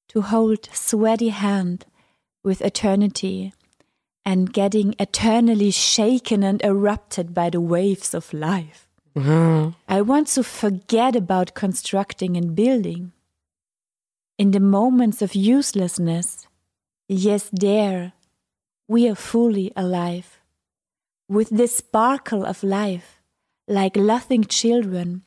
[0.09, 1.87] to hold sweaty hand
[2.43, 3.53] with eternity
[4.25, 8.87] and getting eternally shaken and erupted by the waves of life.
[9.17, 9.71] Mm-hmm.
[9.89, 13.13] I want to forget about constructing and building.
[14.39, 16.47] In the moments of uselessness,
[17.09, 18.13] yes, there,
[18.89, 20.41] we are fully alive.
[21.29, 23.20] With this sparkle of life,
[23.71, 25.23] like laughing children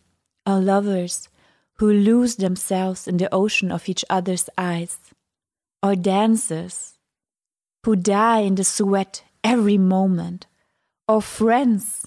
[0.46, 1.30] or lovers
[1.78, 5.00] who lose themselves in the ocean of each other's eyes,
[5.82, 6.98] or dancers
[7.86, 10.46] who die in the sweat every moment,
[11.08, 12.06] or friends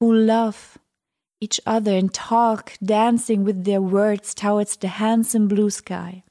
[0.00, 0.76] who love
[1.40, 6.22] each other and talk, dancing with their words towards the handsome blue sky.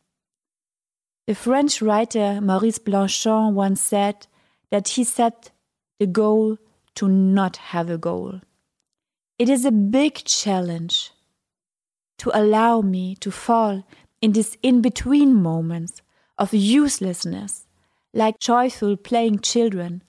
[1.25, 4.27] The French writer Maurice Blanchot once said
[4.69, 5.49] that he set
[5.99, 6.59] the goal
[6.95, 8.41] to not have a goal.
[9.41, 11.09] It is a big challenge
[12.19, 13.83] to allow me to fall
[14.21, 16.03] in these in between moments
[16.37, 17.65] of uselessness,
[18.13, 20.03] like joyful playing children.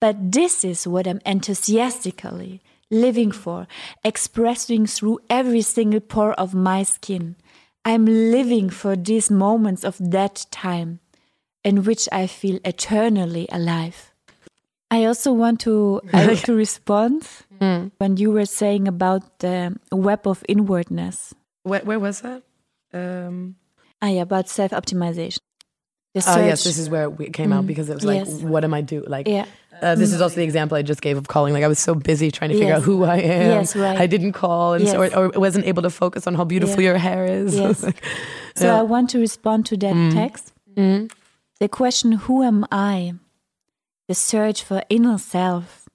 [0.00, 2.60] But this is what I'm enthusiastically
[2.90, 3.68] living for,
[4.02, 7.36] expressing through every single pore of my skin.
[7.84, 10.98] I'm living for these moments of that time
[11.62, 14.11] in which I feel eternally alive.
[14.92, 17.26] I also want to uh, to respond
[17.58, 17.90] mm.
[17.96, 21.34] when you were saying about the web of inwardness.
[21.62, 22.42] Where, where was that?
[22.92, 23.56] Um...
[24.02, 25.38] Ah, yeah, about self optimization.
[26.26, 27.54] Oh yes, this is where it came mm.
[27.54, 28.42] out because it was like, yes.
[28.42, 29.02] what am I do?
[29.06, 29.46] Like, yeah.
[29.80, 31.54] Uh, this is also the example I just gave of calling.
[31.54, 32.78] Like I was so busy trying to figure yes.
[32.78, 33.50] out who I am.
[33.50, 33.98] Yes, right.
[33.98, 34.92] I didn't call, and yes.
[34.92, 36.90] so, or, or, wasn't able to focus on how beautiful yeah.
[36.90, 37.56] your hair is.
[37.56, 37.82] Yes.
[37.88, 38.04] like,
[38.54, 38.78] so yeah.
[38.78, 40.12] I want to respond to that mm.
[40.12, 40.52] text.
[40.76, 41.10] Mm.
[41.60, 43.14] The question, "Who am I?"
[44.08, 45.88] The search for inner self,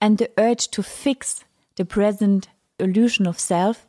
[0.00, 1.44] and the urge to fix
[1.76, 2.48] the present
[2.78, 3.86] illusion of self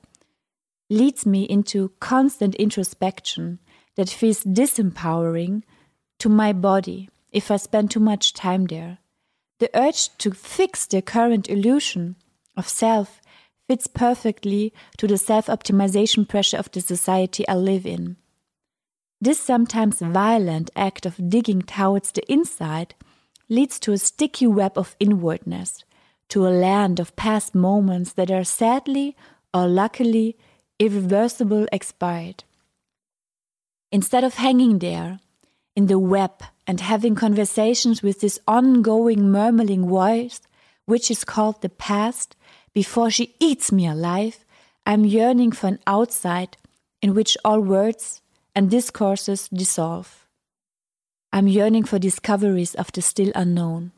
[0.89, 3.59] leads me into constant introspection
[3.95, 5.63] that feels disempowering
[6.19, 8.99] to my body if I spend too much time there.
[9.59, 12.15] The urge to fix the current illusion
[12.55, 13.21] of self
[13.67, 18.17] fits perfectly to the self optimization pressure of the society I live in.
[19.21, 22.93] This sometimes violent act of digging towards the inside
[23.53, 25.83] leads to a sticky web of inwardness,
[26.29, 29.15] to a land of past moments that are sadly
[29.53, 30.35] or luckily
[30.79, 32.43] irreversible expired.
[33.91, 35.19] Instead of hanging there,
[35.75, 36.31] in the web,
[36.65, 40.41] and having conversations with this ongoing murmuring voice,
[40.85, 42.35] which is called the past,
[42.73, 44.45] before she eats me alive,
[44.85, 46.57] I'm yearning for an outside
[47.01, 48.21] in which all words
[48.55, 50.22] and discourses dissolve.
[51.33, 53.91] I'm yearning for discoveries of the still unknown.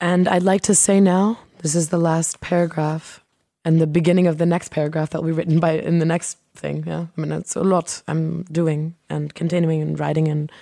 [0.00, 3.24] And I'd like to say now, this is the last paragraph
[3.64, 6.38] and the beginning of the next paragraph that will be written by in the next
[6.54, 6.84] thing.
[6.86, 7.06] Yeah.
[7.16, 10.28] I mean, it's a lot I'm doing and continuing and writing.
[10.28, 10.52] And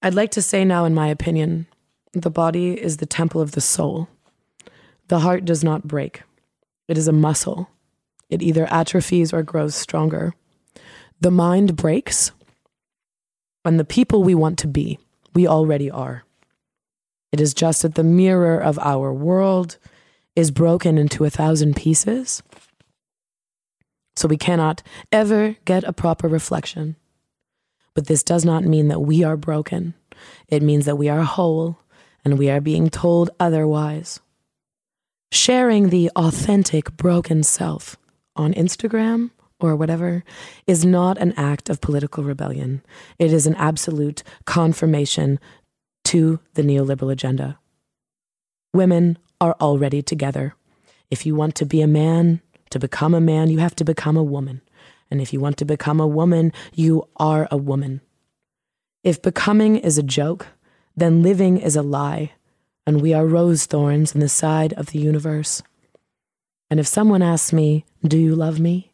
[0.00, 1.66] I'd like to say now, in my opinion,
[2.14, 4.08] the body is the temple of the soul.
[5.08, 6.22] The heart does not break,
[6.88, 7.68] it is a muscle.
[8.30, 10.34] It either atrophies or grows stronger.
[11.20, 12.32] The mind breaks,
[13.66, 14.98] and the people we want to be,
[15.34, 16.24] we already are.
[17.32, 19.78] It is just that the mirror of our world
[20.34, 22.42] is broken into a thousand pieces.
[24.14, 26.96] So we cannot ever get a proper reflection.
[27.94, 29.94] But this does not mean that we are broken.
[30.48, 31.78] It means that we are whole
[32.24, 34.20] and we are being told otherwise.
[35.32, 37.96] Sharing the authentic broken self
[38.34, 39.30] on Instagram
[39.60, 40.24] or whatever
[40.66, 42.82] is not an act of political rebellion.
[43.18, 45.38] It is an absolute confirmation
[46.04, 47.58] to the neoliberal agenda.
[48.74, 50.54] Women are already together.
[51.10, 52.40] If you want to be a man,
[52.70, 54.60] to become a man, you have to become a woman.
[55.10, 58.00] And if you want to become a woman, you are a woman.
[59.04, 60.48] If becoming is a joke,
[60.96, 62.32] then living is a lie,
[62.86, 65.62] and we are rose thorns in the side of the universe.
[66.70, 68.92] And if someone asks me, Do you love me?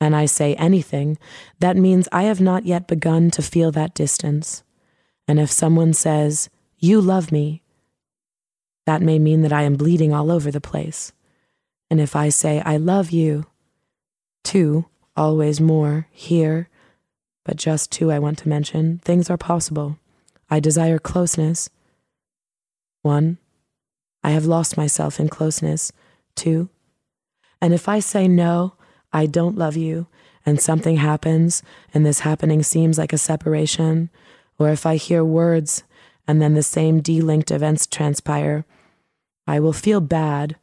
[0.00, 1.18] And I say anything,
[1.58, 4.62] that means I have not yet begun to feel that distance.
[5.28, 6.48] And if someone says,
[6.78, 7.62] You love me,
[8.86, 11.12] that may mean that I am bleeding all over the place.
[11.90, 13.46] And if I say, I love you,
[14.42, 14.86] two,
[15.16, 16.68] always more, here,
[17.44, 19.98] but just two I want to mention, things are possible.
[20.48, 21.68] I desire closeness.
[23.02, 23.38] One,
[24.22, 25.92] I have lost myself in closeness.
[26.34, 26.70] Two,
[27.60, 28.74] and if I say no,
[29.12, 30.06] I don't love you,
[30.46, 34.10] and something happens, and this happening seems like a separation,
[34.58, 35.82] or if I hear words
[36.26, 38.64] and then the same delinked events transpire,
[39.46, 40.56] I will feel bad.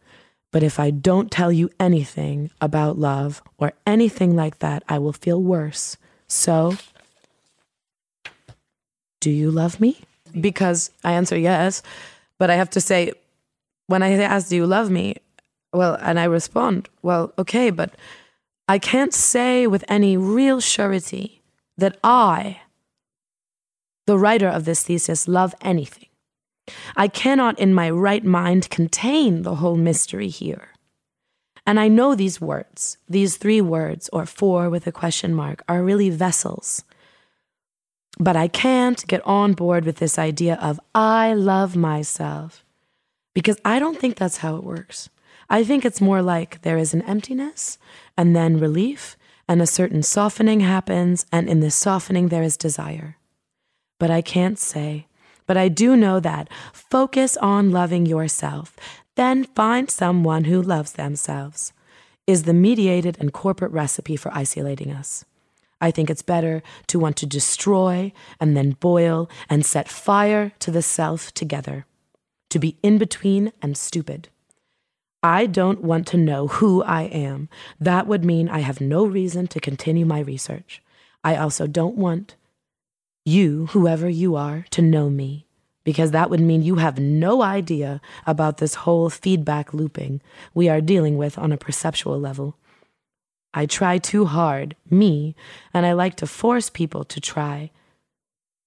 [0.53, 5.11] But if I don't tell you anything about love or anything like that, I will
[5.11, 5.97] feel worse.
[6.27, 6.77] So,
[9.19, 9.99] do you love me?
[10.39, 11.83] Because I answer yes,
[12.37, 13.11] but I have to say,
[13.87, 15.15] when I ask, Do you love me?
[15.73, 17.93] Well, and I respond, Well, okay, but
[18.68, 21.41] I can't say with any real surety
[21.78, 22.61] that I,
[24.05, 26.09] the writer of this thesis, love anything.
[26.95, 30.70] I cannot in my right mind contain the whole mystery here.
[31.65, 35.84] And I know these words, these three words, or four with a question mark, are
[35.84, 36.84] really vessels.
[38.20, 42.65] But I can't get on board with this idea of I love myself
[43.34, 45.09] because I don't think that's how it works.
[45.49, 47.77] I think it's more like there is an emptiness
[48.17, 49.15] and then relief,
[49.47, 53.17] and a certain softening happens, and in this softening, there is desire.
[53.97, 55.07] But I can't say.
[55.45, 58.75] But I do know that focus on loving yourself,
[59.15, 61.71] then find someone who loves themselves,
[62.27, 65.23] is the mediated and corporate recipe for isolating us.
[65.79, 70.71] I think it's better to want to destroy and then boil and set fire to
[70.71, 71.85] the self together,
[72.49, 74.27] to be in between and stupid.
[75.24, 77.49] I don't want to know who I am.
[77.80, 80.82] That would mean I have no reason to continue my research.
[81.24, 82.36] I also don't want
[83.26, 85.47] you, whoever you are, to know me,
[85.84, 90.22] because that would mean you have no idea about this whole feedback looping
[90.53, 92.55] we are dealing with on a perceptual level.
[93.53, 95.36] I try too hard, me,
[95.74, 97.72] and I like to force people to try.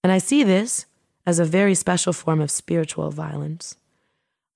[0.02, 0.86] And I see this
[1.24, 3.76] as a very special form of spiritual violence.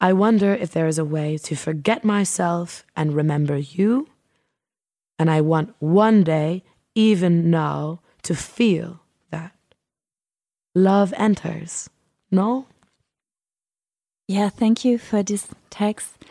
[0.01, 4.09] I wonder if there is a way to forget myself and remember you.
[5.19, 6.65] And I want one day,
[6.95, 9.53] even now, to feel that.
[10.75, 11.89] Love enters,
[12.31, 12.67] no?
[14.27, 16.25] Yeah, thank you for this text.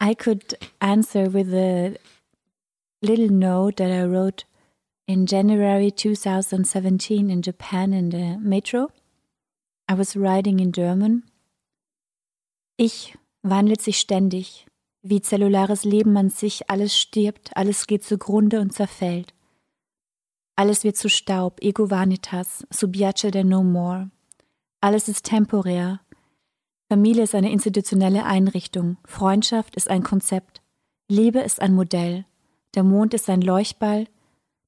[0.00, 1.96] I could answer with a
[3.02, 4.44] little note that I wrote
[5.08, 8.90] in January 2017 in Japan in the metro.
[9.88, 11.24] I was writing in German
[12.76, 14.66] Ich wandelt sich ständig,
[15.02, 19.34] wie zellulares Leben an sich, alles stirbt, alles geht zugrunde und zerfällt.
[20.56, 24.10] Alles wird zu Staub, ego vanitas, subiace de no more.
[24.80, 26.00] Alles ist temporär.
[26.88, 30.60] Familie ist eine institutionelle Einrichtung, Freundschaft ist ein Konzept,
[31.08, 32.26] Liebe ist ein Modell,
[32.74, 34.08] der Mond ist ein Leuchtball,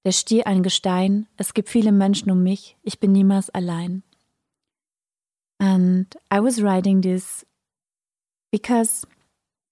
[0.05, 4.03] der Stier ein Gestein, es gibt viele Menschen um mich, ich bin niemals allein.
[5.59, 7.47] And I was writing this
[8.55, 9.05] because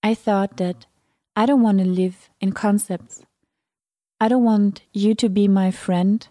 [0.03, 0.87] I thought that
[1.37, 3.23] I don't want to live in concepts.
[4.19, 6.27] I don't want you to be my friend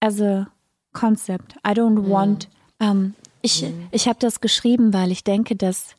[0.00, 0.48] as a
[0.94, 1.58] concept.
[1.62, 2.08] I don't mm.
[2.08, 2.48] want.
[2.80, 3.88] Um, ich mm.
[3.92, 5.94] ich habe das geschrieben, weil ich denke, dass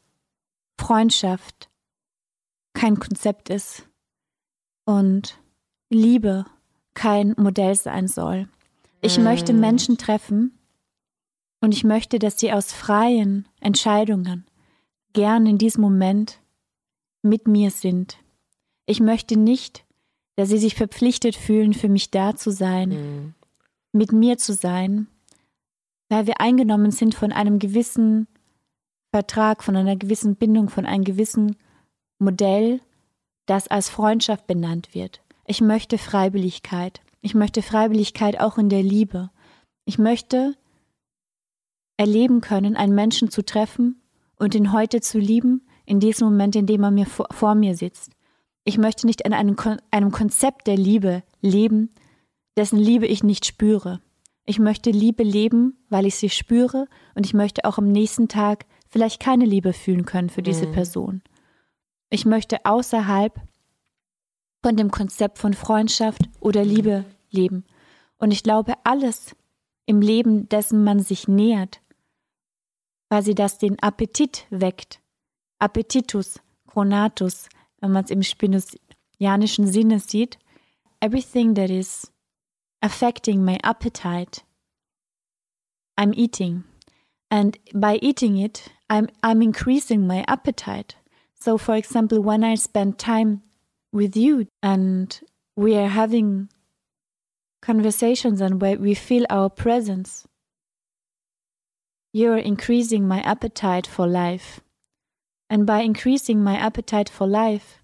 [0.80, 1.70] Freundschaft
[2.74, 3.88] kein Konzept ist
[4.86, 5.38] und
[5.91, 6.45] Liebe
[6.95, 8.47] kein Modell sein soll.
[9.01, 9.24] Ich mm.
[9.24, 10.58] möchte Menschen treffen
[11.66, 14.45] Und ich möchte, dass sie aus freien Entscheidungen
[15.16, 16.39] gern in diesem Moment
[17.24, 18.20] mit mir sind.
[18.86, 19.86] Ich möchte nicht,
[20.36, 23.34] dass sie sich verpflichtet fühlen, für mich da zu sein, mhm.
[23.93, 25.07] mit mir zu sein,
[26.09, 28.28] weil wir eingenommen sind von einem gewissen
[29.11, 31.55] Vertrag, von einer gewissen Bindung, von einem gewissen
[32.20, 32.82] Modell,
[33.47, 35.22] das als Freundschaft benannt wird.
[35.47, 37.01] Ich möchte Freiwilligkeit.
[37.22, 39.32] Ich möchte Freiwilligkeit auch in der Liebe.
[39.86, 40.55] Ich möchte
[41.97, 44.01] erleben können, einen Menschen zu treffen
[44.38, 47.76] und ihn heute zu lieben, in diesem Moment, in dem er mir vor, vor mir
[47.76, 48.12] sitzt.
[48.64, 49.56] Ich möchte nicht in einem,
[49.92, 51.94] einem Konzept der Liebe leben,
[52.58, 54.02] dessen Liebe ich nicht spüre.
[54.46, 58.66] Ich möchte Liebe leben, weil ich sie spüre und ich möchte auch am nächsten Tag
[58.90, 60.72] vielleicht keine Liebe fühlen können für diese mhm.
[60.72, 61.22] Person.
[62.10, 63.40] Ich möchte außerhalb
[64.64, 67.66] von dem Konzept von Freundschaft oder Liebe leben.
[68.18, 69.36] Und ich glaube, alles
[69.86, 71.82] im Leben, dessen man sich nähert,
[73.10, 74.99] quasi das den Appetit weckt.
[75.60, 77.49] Appetitus, Chronatus,
[77.80, 80.38] wenn man es im spinozianischen Sinne sieht.
[81.01, 82.12] Everything that is
[82.82, 84.43] affecting my appetite,
[85.97, 86.64] I'm eating.
[87.30, 90.95] And by eating it, I'm, I'm increasing my appetite.
[91.34, 93.41] So, for example, when I spend time
[93.91, 95.20] with you and
[95.56, 96.49] we are having
[97.62, 100.28] conversations and where we feel our presence,
[102.16, 104.61] you're increasing my appetite for life.
[105.49, 107.84] And by increasing my appetite for life,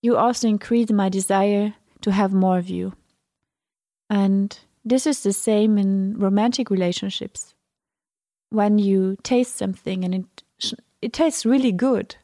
[0.00, 2.92] you also increase my desire to have more of you.
[4.08, 7.52] And this is the same in romantic relationships.
[8.50, 10.44] When you taste something and it
[11.02, 12.14] it tastes really good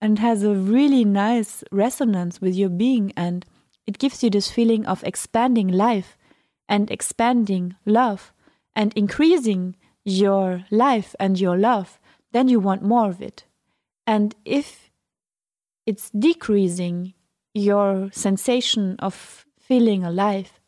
[0.00, 3.44] and has a really nice resonance with your being and
[3.86, 6.16] it gives you this feeling of expanding life
[6.70, 8.32] and expanding love
[8.74, 9.76] and increasing
[10.06, 11.98] your life and your love,
[12.32, 13.44] then you want more of it.
[14.06, 14.90] And if
[15.84, 17.12] it's decreasing
[17.54, 20.60] your sensation of feeling alive,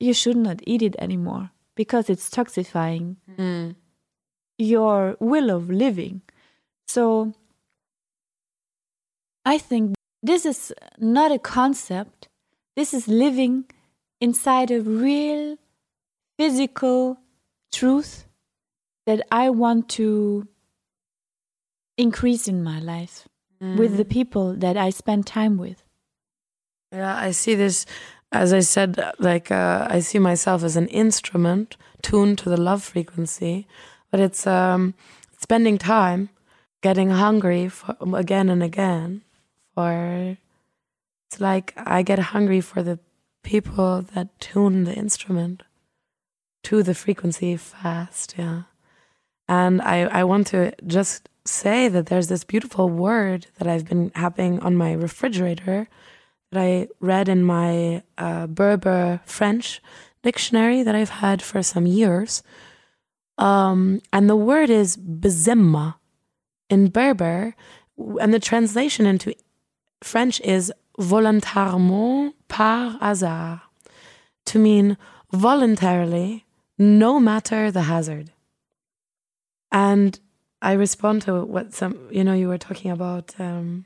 [0.00, 3.74] you should not eat it anymore because it's toxifying mm.
[4.56, 6.22] your will of living.
[6.88, 7.34] So
[9.44, 12.28] I think this is not a concept,
[12.76, 13.66] this is living
[14.22, 15.58] inside a real
[16.38, 17.18] physical
[17.72, 18.26] truth
[19.06, 20.48] that I want to
[21.96, 23.28] increase in my life
[23.62, 23.76] mm.
[23.76, 24.10] with the mm.
[24.10, 25.82] people that I spend time with.
[26.92, 27.86] Yeah, I see this,
[28.32, 32.82] as I said, like uh, I see myself as an instrument tuned to the love
[32.82, 33.66] frequency,
[34.10, 34.94] but it's um,
[35.38, 36.30] spending time
[36.82, 39.22] getting hungry for, again and again
[39.74, 40.36] for
[41.26, 42.98] it's like I get hungry for the
[43.42, 45.62] people that tune the instrument
[46.66, 48.62] to the frequency fast, yeah.
[49.48, 54.10] And I, I want to just say that there's this beautiful word that I've been
[54.16, 55.88] having on my refrigerator
[56.50, 59.80] that I read in my uh, Berber French
[60.24, 62.42] dictionary that I've had for some years.
[63.38, 65.94] Um, and the word is bezemma
[66.68, 67.54] in Berber,
[68.20, 69.36] and the translation into
[70.02, 73.60] French is volontairement par hasard,
[74.46, 74.96] to mean
[75.30, 76.45] voluntarily
[76.78, 78.32] no matter the hazard.
[79.72, 80.18] And
[80.62, 83.84] I respond to what some, you know, you were talking about um,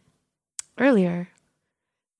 [0.78, 1.28] earlier.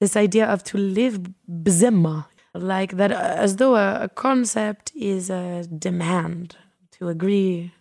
[0.00, 5.30] This idea of to live bzimma, like that, uh, as though a, a, concept is
[5.30, 6.56] a demand
[6.92, 7.72] to agree.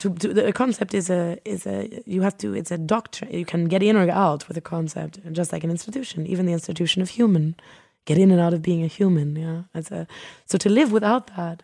[0.00, 3.46] To, to the concept is a is a you have to it's a doctrine you
[3.46, 7.00] can get in or out with a concept just like an institution even the institution
[7.00, 7.56] of human
[8.04, 10.06] get in and out of being a human yeah a
[10.44, 11.62] so to live without that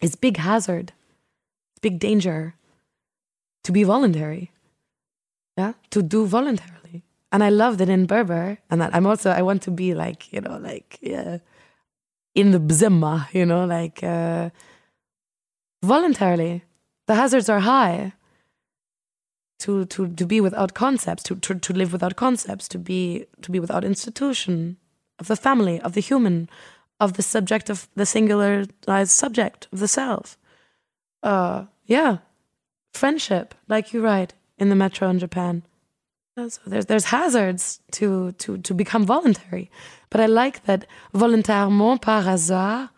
[0.00, 0.92] it's big hazard,
[1.80, 2.54] big danger
[3.64, 4.50] to be voluntary.
[5.56, 7.02] Yeah, to do voluntarily.
[7.32, 10.32] And I love that in Berber, and that I'm also I want to be like
[10.32, 11.38] you know like yeah,
[12.34, 14.50] in the bzimma, you know like uh,
[15.82, 16.62] voluntarily.
[17.06, 18.12] The hazards are high.
[19.62, 23.50] To, to, to be without concepts, to, to, to live without concepts, to be to
[23.50, 24.76] be without institution
[25.18, 26.48] of the family, of the human,
[27.00, 30.36] of the subject of the singularized subject of the self.
[31.22, 32.18] Uh, yeah,
[32.92, 35.62] friendship, like you write in the metro in Japan.
[36.36, 39.70] So there's there's hazards to to to become voluntary,
[40.08, 42.90] but I like that volontairement par hasard.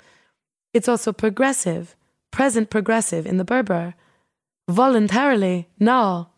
[0.74, 1.96] It's also progressive,
[2.30, 3.94] present progressive in the Berber.
[4.68, 6.30] Voluntarily now,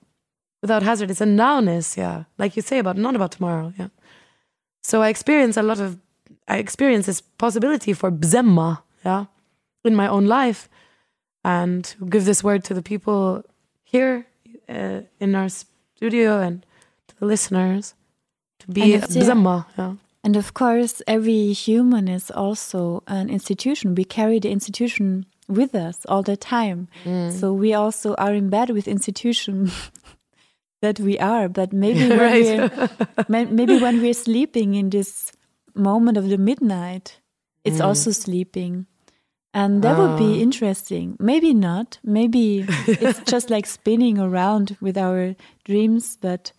[0.62, 1.10] without hazard.
[1.10, 3.88] It's a nowness, yeah, like you say about not about tomorrow, yeah.
[4.82, 5.98] So I experience a lot of
[6.48, 9.26] I experience this possibility for bzemma, yeah,
[9.84, 10.68] in my own life.
[11.44, 13.42] and give this word to the people
[13.82, 14.26] here
[14.68, 16.64] uh, in our studio and
[17.08, 17.94] to the listeners
[18.60, 19.94] to be bzemma, Yeah.
[20.24, 23.96] And of course, every human is also an institution.
[23.96, 26.86] We carry the institution with us all the time.
[27.04, 27.32] Mm.
[27.32, 29.72] So we also are in bed with institution
[30.80, 31.48] that we are.
[31.48, 32.70] But maybe when
[33.28, 35.32] we're maybe when we're sleeping in this
[35.74, 37.20] moment of the midnight,
[37.64, 37.84] it's mm.
[37.84, 38.86] also sleeping.
[39.54, 40.42] And that would be ah.
[40.42, 41.16] interesting.
[41.20, 41.98] Maybe not.
[42.02, 46.52] Maybe it's just like spinning around with our dreams, but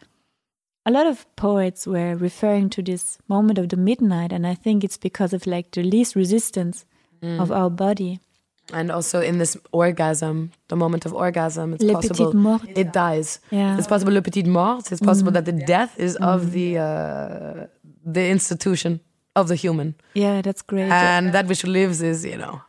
[0.85, 4.83] a lot of poets were referring to this moment of the midnight, and I think
[4.83, 6.85] it's because of like the least resistance
[7.21, 7.39] mm.
[7.39, 8.19] of our body.
[8.71, 13.39] And also in this orgasm, the moment of orgasm, it's le possible it dies.
[13.51, 13.77] Yeah.
[13.77, 14.91] It's possible le petit mort.
[14.91, 15.35] It's possible mm.
[15.35, 16.25] that the death is mm.
[16.25, 17.67] of the uh,
[18.05, 18.99] the institution
[19.35, 19.95] of the human.
[20.13, 20.91] Yeah, that's great.
[20.91, 22.61] And that which lives is, you know,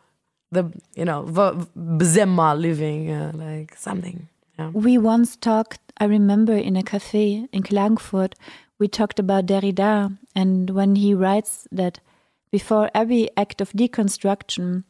[0.51, 4.29] the you know bzema living uh, like something.
[4.59, 4.71] Yeah.
[4.71, 5.81] We once talked.
[5.99, 8.35] I remember in a cafe in Klagenfurt,
[8.79, 12.01] we talked about Derrida, and when he writes that
[12.51, 14.85] before every act of deconstruction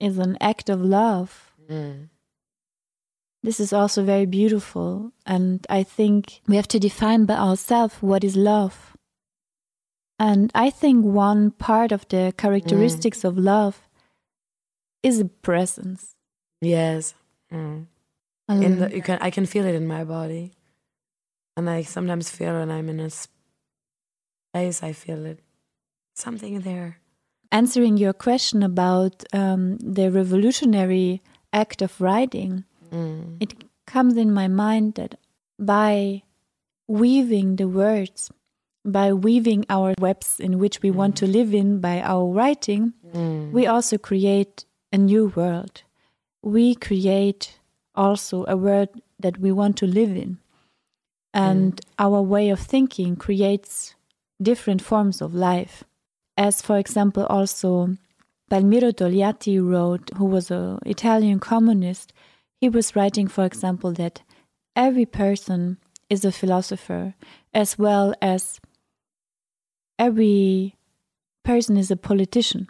[0.00, 1.52] is an act of love.
[1.68, 2.08] Mm.
[3.42, 8.24] This is also very beautiful, and I think we have to define by ourselves what
[8.24, 8.93] is love.
[10.18, 13.28] And I think one part of the characteristics mm.
[13.28, 13.88] of love
[15.02, 16.14] is a presence.
[16.60, 17.14] Yes.
[17.52, 17.86] Mm.
[18.48, 20.52] In the, you can I can feel it in my body,
[21.56, 24.82] and I sometimes feel when I'm in a space.
[24.82, 25.40] I feel it,
[26.14, 26.98] something there.
[27.50, 31.22] Answering your question about um, the revolutionary
[31.54, 33.38] act of writing, mm.
[33.40, 35.14] it comes in my mind that
[35.58, 36.22] by
[36.86, 38.30] weaving the words,
[38.84, 40.94] by weaving our webs in which we mm.
[40.94, 43.50] want to live in by our writing, mm.
[43.50, 45.82] we also create a new world.
[46.42, 47.58] We create
[47.94, 50.38] also a world that we want to live in.
[51.32, 51.80] And mm.
[51.98, 53.94] our way of thinking creates
[54.40, 55.84] different forms of life.
[56.36, 57.96] As, for example, also
[58.50, 62.12] Palmiro Togliatti wrote, who was an Italian communist,
[62.60, 64.22] he was writing, for example, that
[64.76, 65.78] every person
[66.10, 67.14] is a philosopher,
[67.52, 68.60] as well as
[69.98, 70.76] every
[71.44, 72.68] person is a politician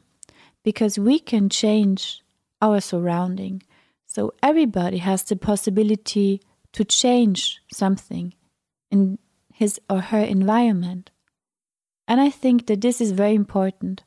[0.62, 2.22] because we can change
[2.60, 3.62] our surrounding.
[4.06, 6.40] So everybody has the possibility
[6.72, 8.34] to change something
[8.90, 9.18] in
[9.52, 11.10] his or her environment.
[12.08, 14.02] And I think that this is very important.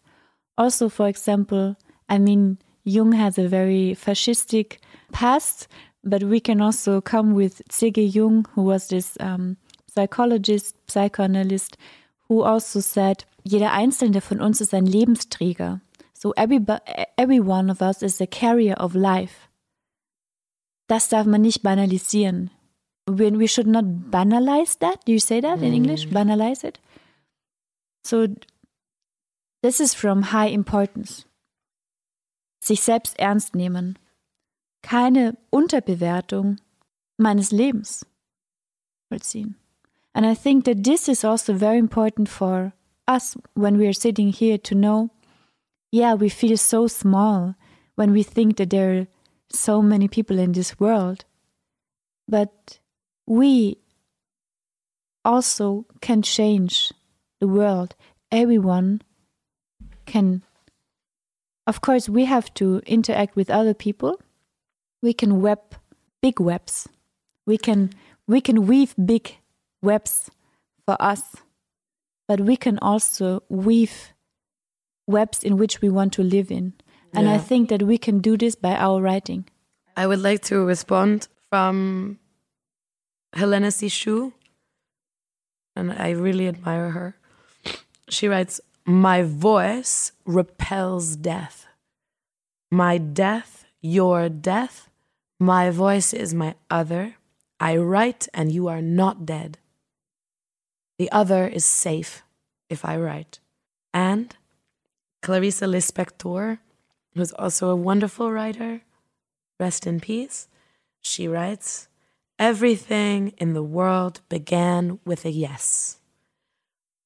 [0.57, 1.77] Also, for example,
[2.09, 4.77] I mean, Jung has a very fascistic
[5.11, 5.67] past,
[6.03, 8.01] but we can also come with C.G.
[8.03, 9.57] Jung, who was this um,
[9.87, 11.77] psychologist, psychoanalyst,
[12.29, 15.81] who also said, jeder Einzelne von uns ist ein Lebensträger.
[16.13, 16.59] So every,
[17.15, 19.47] every one of us is a carrier of life.
[20.87, 22.49] Das darf man nicht banalisieren.
[23.05, 25.05] When we should not banalize that.
[25.05, 26.07] Do you say that in English?
[26.07, 26.13] Mm.
[26.13, 26.79] Banalize it?
[28.03, 28.27] So,
[29.61, 31.25] this is from high importance.
[32.61, 33.97] Sich selbst ernst nehmen.
[34.81, 36.57] Keine Unterbewertung
[37.17, 38.05] meines Lebens
[39.09, 39.55] vollziehen.
[40.17, 42.73] And I think that this is also very important for
[43.07, 45.11] us when we are sitting here to know
[45.91, 47.55] yeah, we feel so small
[47.95, 49.07] when we think that there are
[49.49, 51.23] so many people in this world.
[52.27, 52.79] But
[53.27, 53.77] we
[55.23, 56.91] also can change
[57.39, 57.95] the world.
[58.31, 59.01] Everyone
[60.07, 60.41] can.
[61.67, 64.19] Of course, we have to interact with other people.
[65.03, 65.59] We can web
[66.23, 66.89] big webs.
[67.45, 67.91] We can
[68.27, 69.37] we can weave big
[69.81, 70.29] webs
[70.85, 71.35] for us,
[72.27, 74.13] but we can also weave
[75.07, 76.73] webs in which we want to live in.
[77.13, 77.35] And yeah.
[77.35, 79.47] I think that we can do this by our writing.
[79.95, 82.19] I would like to respond from
[83.33, 84.33] Helena Cixous,
[85.75, 87.17] and I really admire her.
[88.09, 91.65] She writes, My voice repels death.
[92.71, 94.89] My death, your death.
[95.39, 97.15] My voice is my other.
[97.59, 99.57] I write, and you are not dead.
[100.97, 102.23] The other is safe
[102.69, 103.39] if I write.
[103.93, 104.35] And
[105.21, 106.59] Clarissa Lispector,
[107.15, 108.81] who's also a wonderful writer,
[109.59, 110.47] rest in peace,
[111.01, 111.87] she writes
[112.39, 115.99] Everything in the world began with a yes.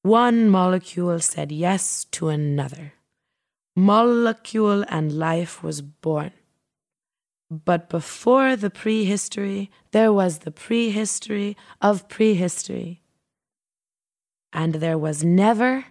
[0.02, 2.94] One molecule said yes to another.
[3.74, 6.32] Molecule and life was born.
[7.50, 13.01] But before the prehistory, there was the prehistory of prehistory.
[14.52, 15.84] And there was never,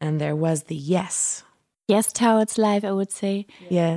[0.00, 1.44] and there was the yes.
[1.88, 3.46] yes towards life, I would say.
[3.70, 3.96] Yeah.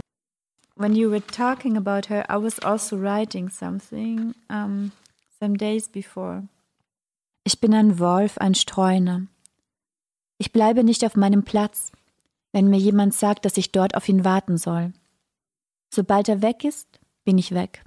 [0.78, 4.92] when you were talking about her, I was also writing something um,
[5.40, 6.44] some days before.
[7.44, 9.28] Ich bin ein Wolf, ein Streuner.
[10.38, 11.92] Ich bleibe nicht auf meinem Platz,
[12.52, 14.94] wenn mir jemand sagt, dass ich dort auf ihn warten soll.
[15.90, 17.84] Sobald er weg ist, bin ich weg.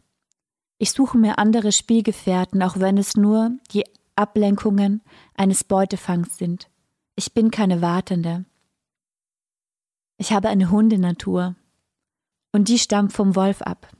[0.79, 3.85] Ich suche mir andere Spielgefährten, auch wenn es nur die
[4.17, 5.03] Ablenkungen
[5.41, 6.69] eines Beutefangs sind.
[7.17, 8.45] Ich bin keine Wartende.
[10.19, 11.57] Ich habe eine Hundenatur.
[12.53, 13.91] Und die stammt vom Wolf ab.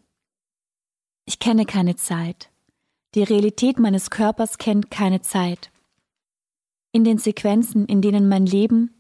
[1.25, 2.51] Ich kenne keine Zeit.
[3.15, 5.71] Die Realität meines Körpers kennt keine Zeit.
[6.93, 8.95] In den Sequenzen, in denen mein Leben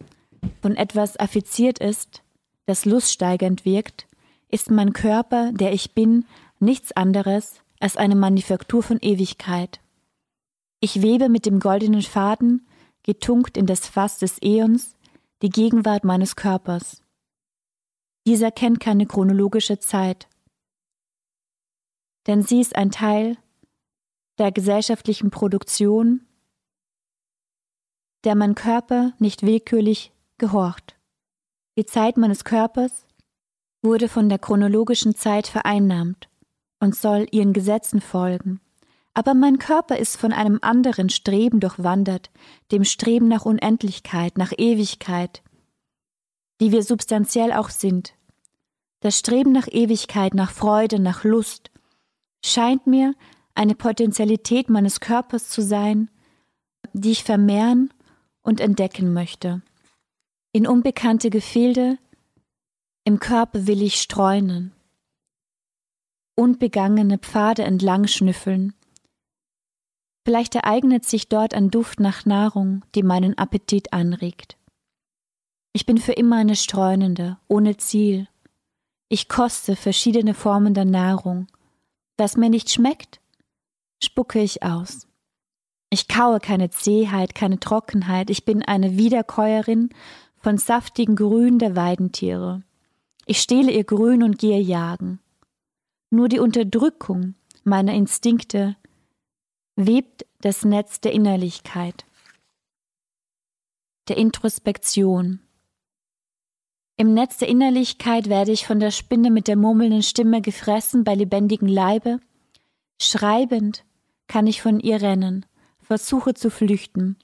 [0.62, 2.22] von etwas affiziert ist,
[2.64, 4.06] das luststeigernd wirkt,
[4.48, 6.24] ist mein Körper, der ich bin,
[6.58, 9.79] nichts anderes als eine Manufaktur von Ewigkeit.
[10.80, 12.66] Ich webe mit dem goldenen Faden,
[13.02, 14.96] getunkt in das Fass des Äons,
[15.42, 17.02] die Gegenwart meines Körpers.
[18.26, 20.28] Dieser kennt keine chronologische Zeit,
[22.26, 23.36] denn sie ist ein Teil
[24.38, 26.26] der gesellschaftlichen Produktion,
[28.24, 30.98] der mein Körper nicht willkürlich gehorcht.
[31.76, 33.06] Die Zeit meines Körpers
[33.82, 36.28] wurde von der chronologischen Zeit vereinnahmt
[36.80, 38.60] und soll ihren Gesetzen folgen.
[39.14, 42.30] Aber mein Körper ist von einem anderen Streben durchwandert,
[42.70, 45.42] dem Streben nach Unendlichkeit, nach Ewigkeit,
[46.60, 48.14] die wir substanziell auch sind.
[49.00, 51.70] Das Streben nach Ewigkeit, nach Freude, nach Lust
[52.44, 53.14] scheint mir
[53.54, 56.10] eine Potentialität meines Körpers zu sein,
[56.92, 57.92] die ich vermehren
[58.42, 59.62] und entdecken möchte.
[60.52, 61.98] In unbekannte Gefilde
[63.04, 64.72] im Körper will ich streunen,
[66.34, 68.74] unbegangene Pfade entlang schnüffeln.
[70.24, 74.56] Vielleicht ereignet sich dort ein Duft nach Nahrung, die meinen Appetit anregt.
[75.72, 78.28] Ich bin für immer eine Streunende, ohne Ziel.
[79.08, 81.46] Ich koste verschiedene Formen der Nahrung.
[82.16, 83.20] Was mir nicht schmeckt,
[84.02, 85.06] spucke ich aus.
[85.90, 88.30] Ich kaue keine Zähheit, keine Trockenheit.
[88.30, 89.90] Ich bin eine Wiederkäuerin
[90.38, 92.62] von saftigen Grün der Weidentiere.
[93.26, 95.20] Ich stehle ihr Grün und gehe jagen.
[96.10, 98.76] Nur die Unterdrückung meiner Instinkte
[99.86, 102.04] webt das Netz der Innerlichkeit,
[104.08, 105.40] der Introspektion,
[107.00, 111.14] im Netz der Innerlichkeit werde ich von der Spinne mit der murmelnden Stimme gefressen bei
[111.14, 112.20] lebendigem Leibe.
[113.00, 113.86] Schreibend
[114.26, 115.46] kann ich von ihr rennen,
[115.80, 117.16] versuche zu flüchten,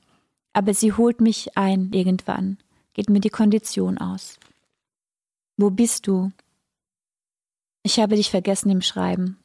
[0.54, 2.57] aber sie holt mich ein irgendwann,
[2.94, 4.38] geht mir die Kondition aus.
[5.59, 6.32] Wo bist du?
[7.82, 9.36] Ich habe dich vergessen im Schreiben.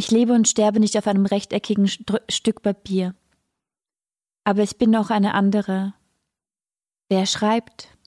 [0.00, 3.14] Ich lebe und sterbe nicht auf einem rechteckigen Stück Papier.
[4.44, 5.92] Aber ich bin auch eine andere.
[7.10, 7.98] Wer schreibt?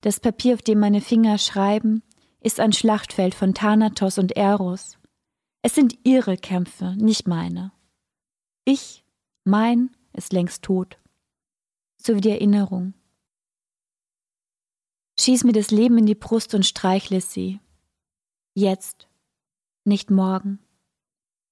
[0.00, 2.02] Das Papier, auf dem meine Finger schreiben,
[2.40, 4.98] ist ein Schlachtfeld von Thanatos und Eros.
[5.62, 7.70] Es sind ihre Kämpfe, nicht meine.
[8.64, 9.04] Ich,
[9.44, 10.98] mein, ist längst tot.
[11.98, 12.94] So wie die Erinnerung.
[15.20, 17.60] Schieß mir das Leben in die Brust und streichle sie.
[18.54, 19.06] Jetzt,
[19.84, 20.58] nicht morgen.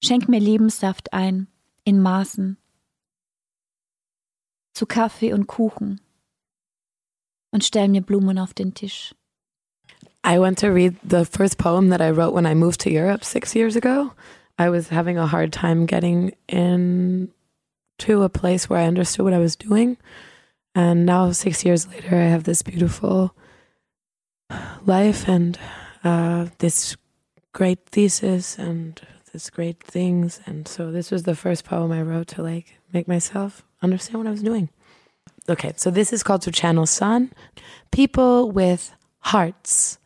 [0.03, 1.49] Schenk mir Lebenssaft ein,
[1.84, 2.57] in Maßen.
[4.74, 6.01] Zu Kaffee und Kuchen
[7.51, 9.14] und stell mir Blumen auf den Tisch.
[10.24, 13.24] I want to read the first poem that I wrote when I moved to Europe
[13.24, 14.12] six years ago.
[14.59, 17.32] I was having a hard time getting in
[18.01, 19.96] to a place where I understood what I was doing.
[20.74, 23.34] And now, six years later, I have this beautiful
[24.84, 25.59] life and
[26.05, 26.96] uh, this
[27.53, 29.01] great thesis and
[29.39, 30.41] this great things.
[30.47, 34.26] And so, this was the first poem I wrote to like make myself understand what
[34.26, 34.68] I was doing.
[35.49, 37.32] Okay, so this is called to channel sun.
[37.93, 39.99] People with hearts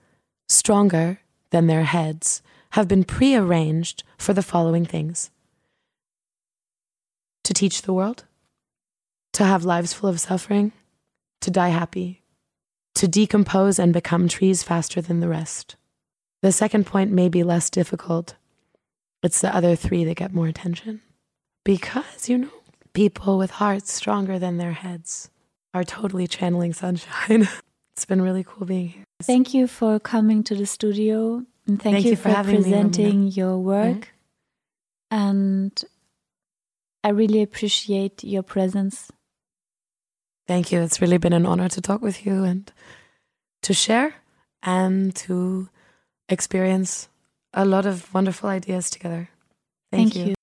[0.51, 5.30] stronger than their heads have been prearranged for the following things
[7.45, 8.24] to teach the world,
[9.33, 10.72] to have lives full of suffering,
[11.41, 12.22] to die happy,
[12.97, 15.76] to decompose and become trees faster than the rest.
[16.43, 18.37] The second point may be less difficult.
[19.22, 21.00] It's the other three that get more attention.
[21.64, 22.50] Because, you know,
[22.92, 25.30] people with hearts stronger than their heads
[25.74, 27.48] are totally channeling sunshine.
[27.96, 29.04] it's been really cool being here.
[29.22, 33.28] Thank you for coming to the studio and thank, thank you, you, for, for presenting
[33.28, 34.10] your work.
[35.12, 35.16] Mm-hmm.
[35.16, 35.84] And
[37.04, 39.10] I really appreciate your presence.
[40.48, 40.80] Thank you.
[40.80, 42.70] It's really been an honor to talk with you and
[43.62, 44.14] to share
[44.62, 45.68] and to
[46.28, 47.08] experience
[47.55, 49.28] a lot of wonderful ideas together.
[49.90, 50.30] Thank, Thank you.
[50.30, 50.41] you.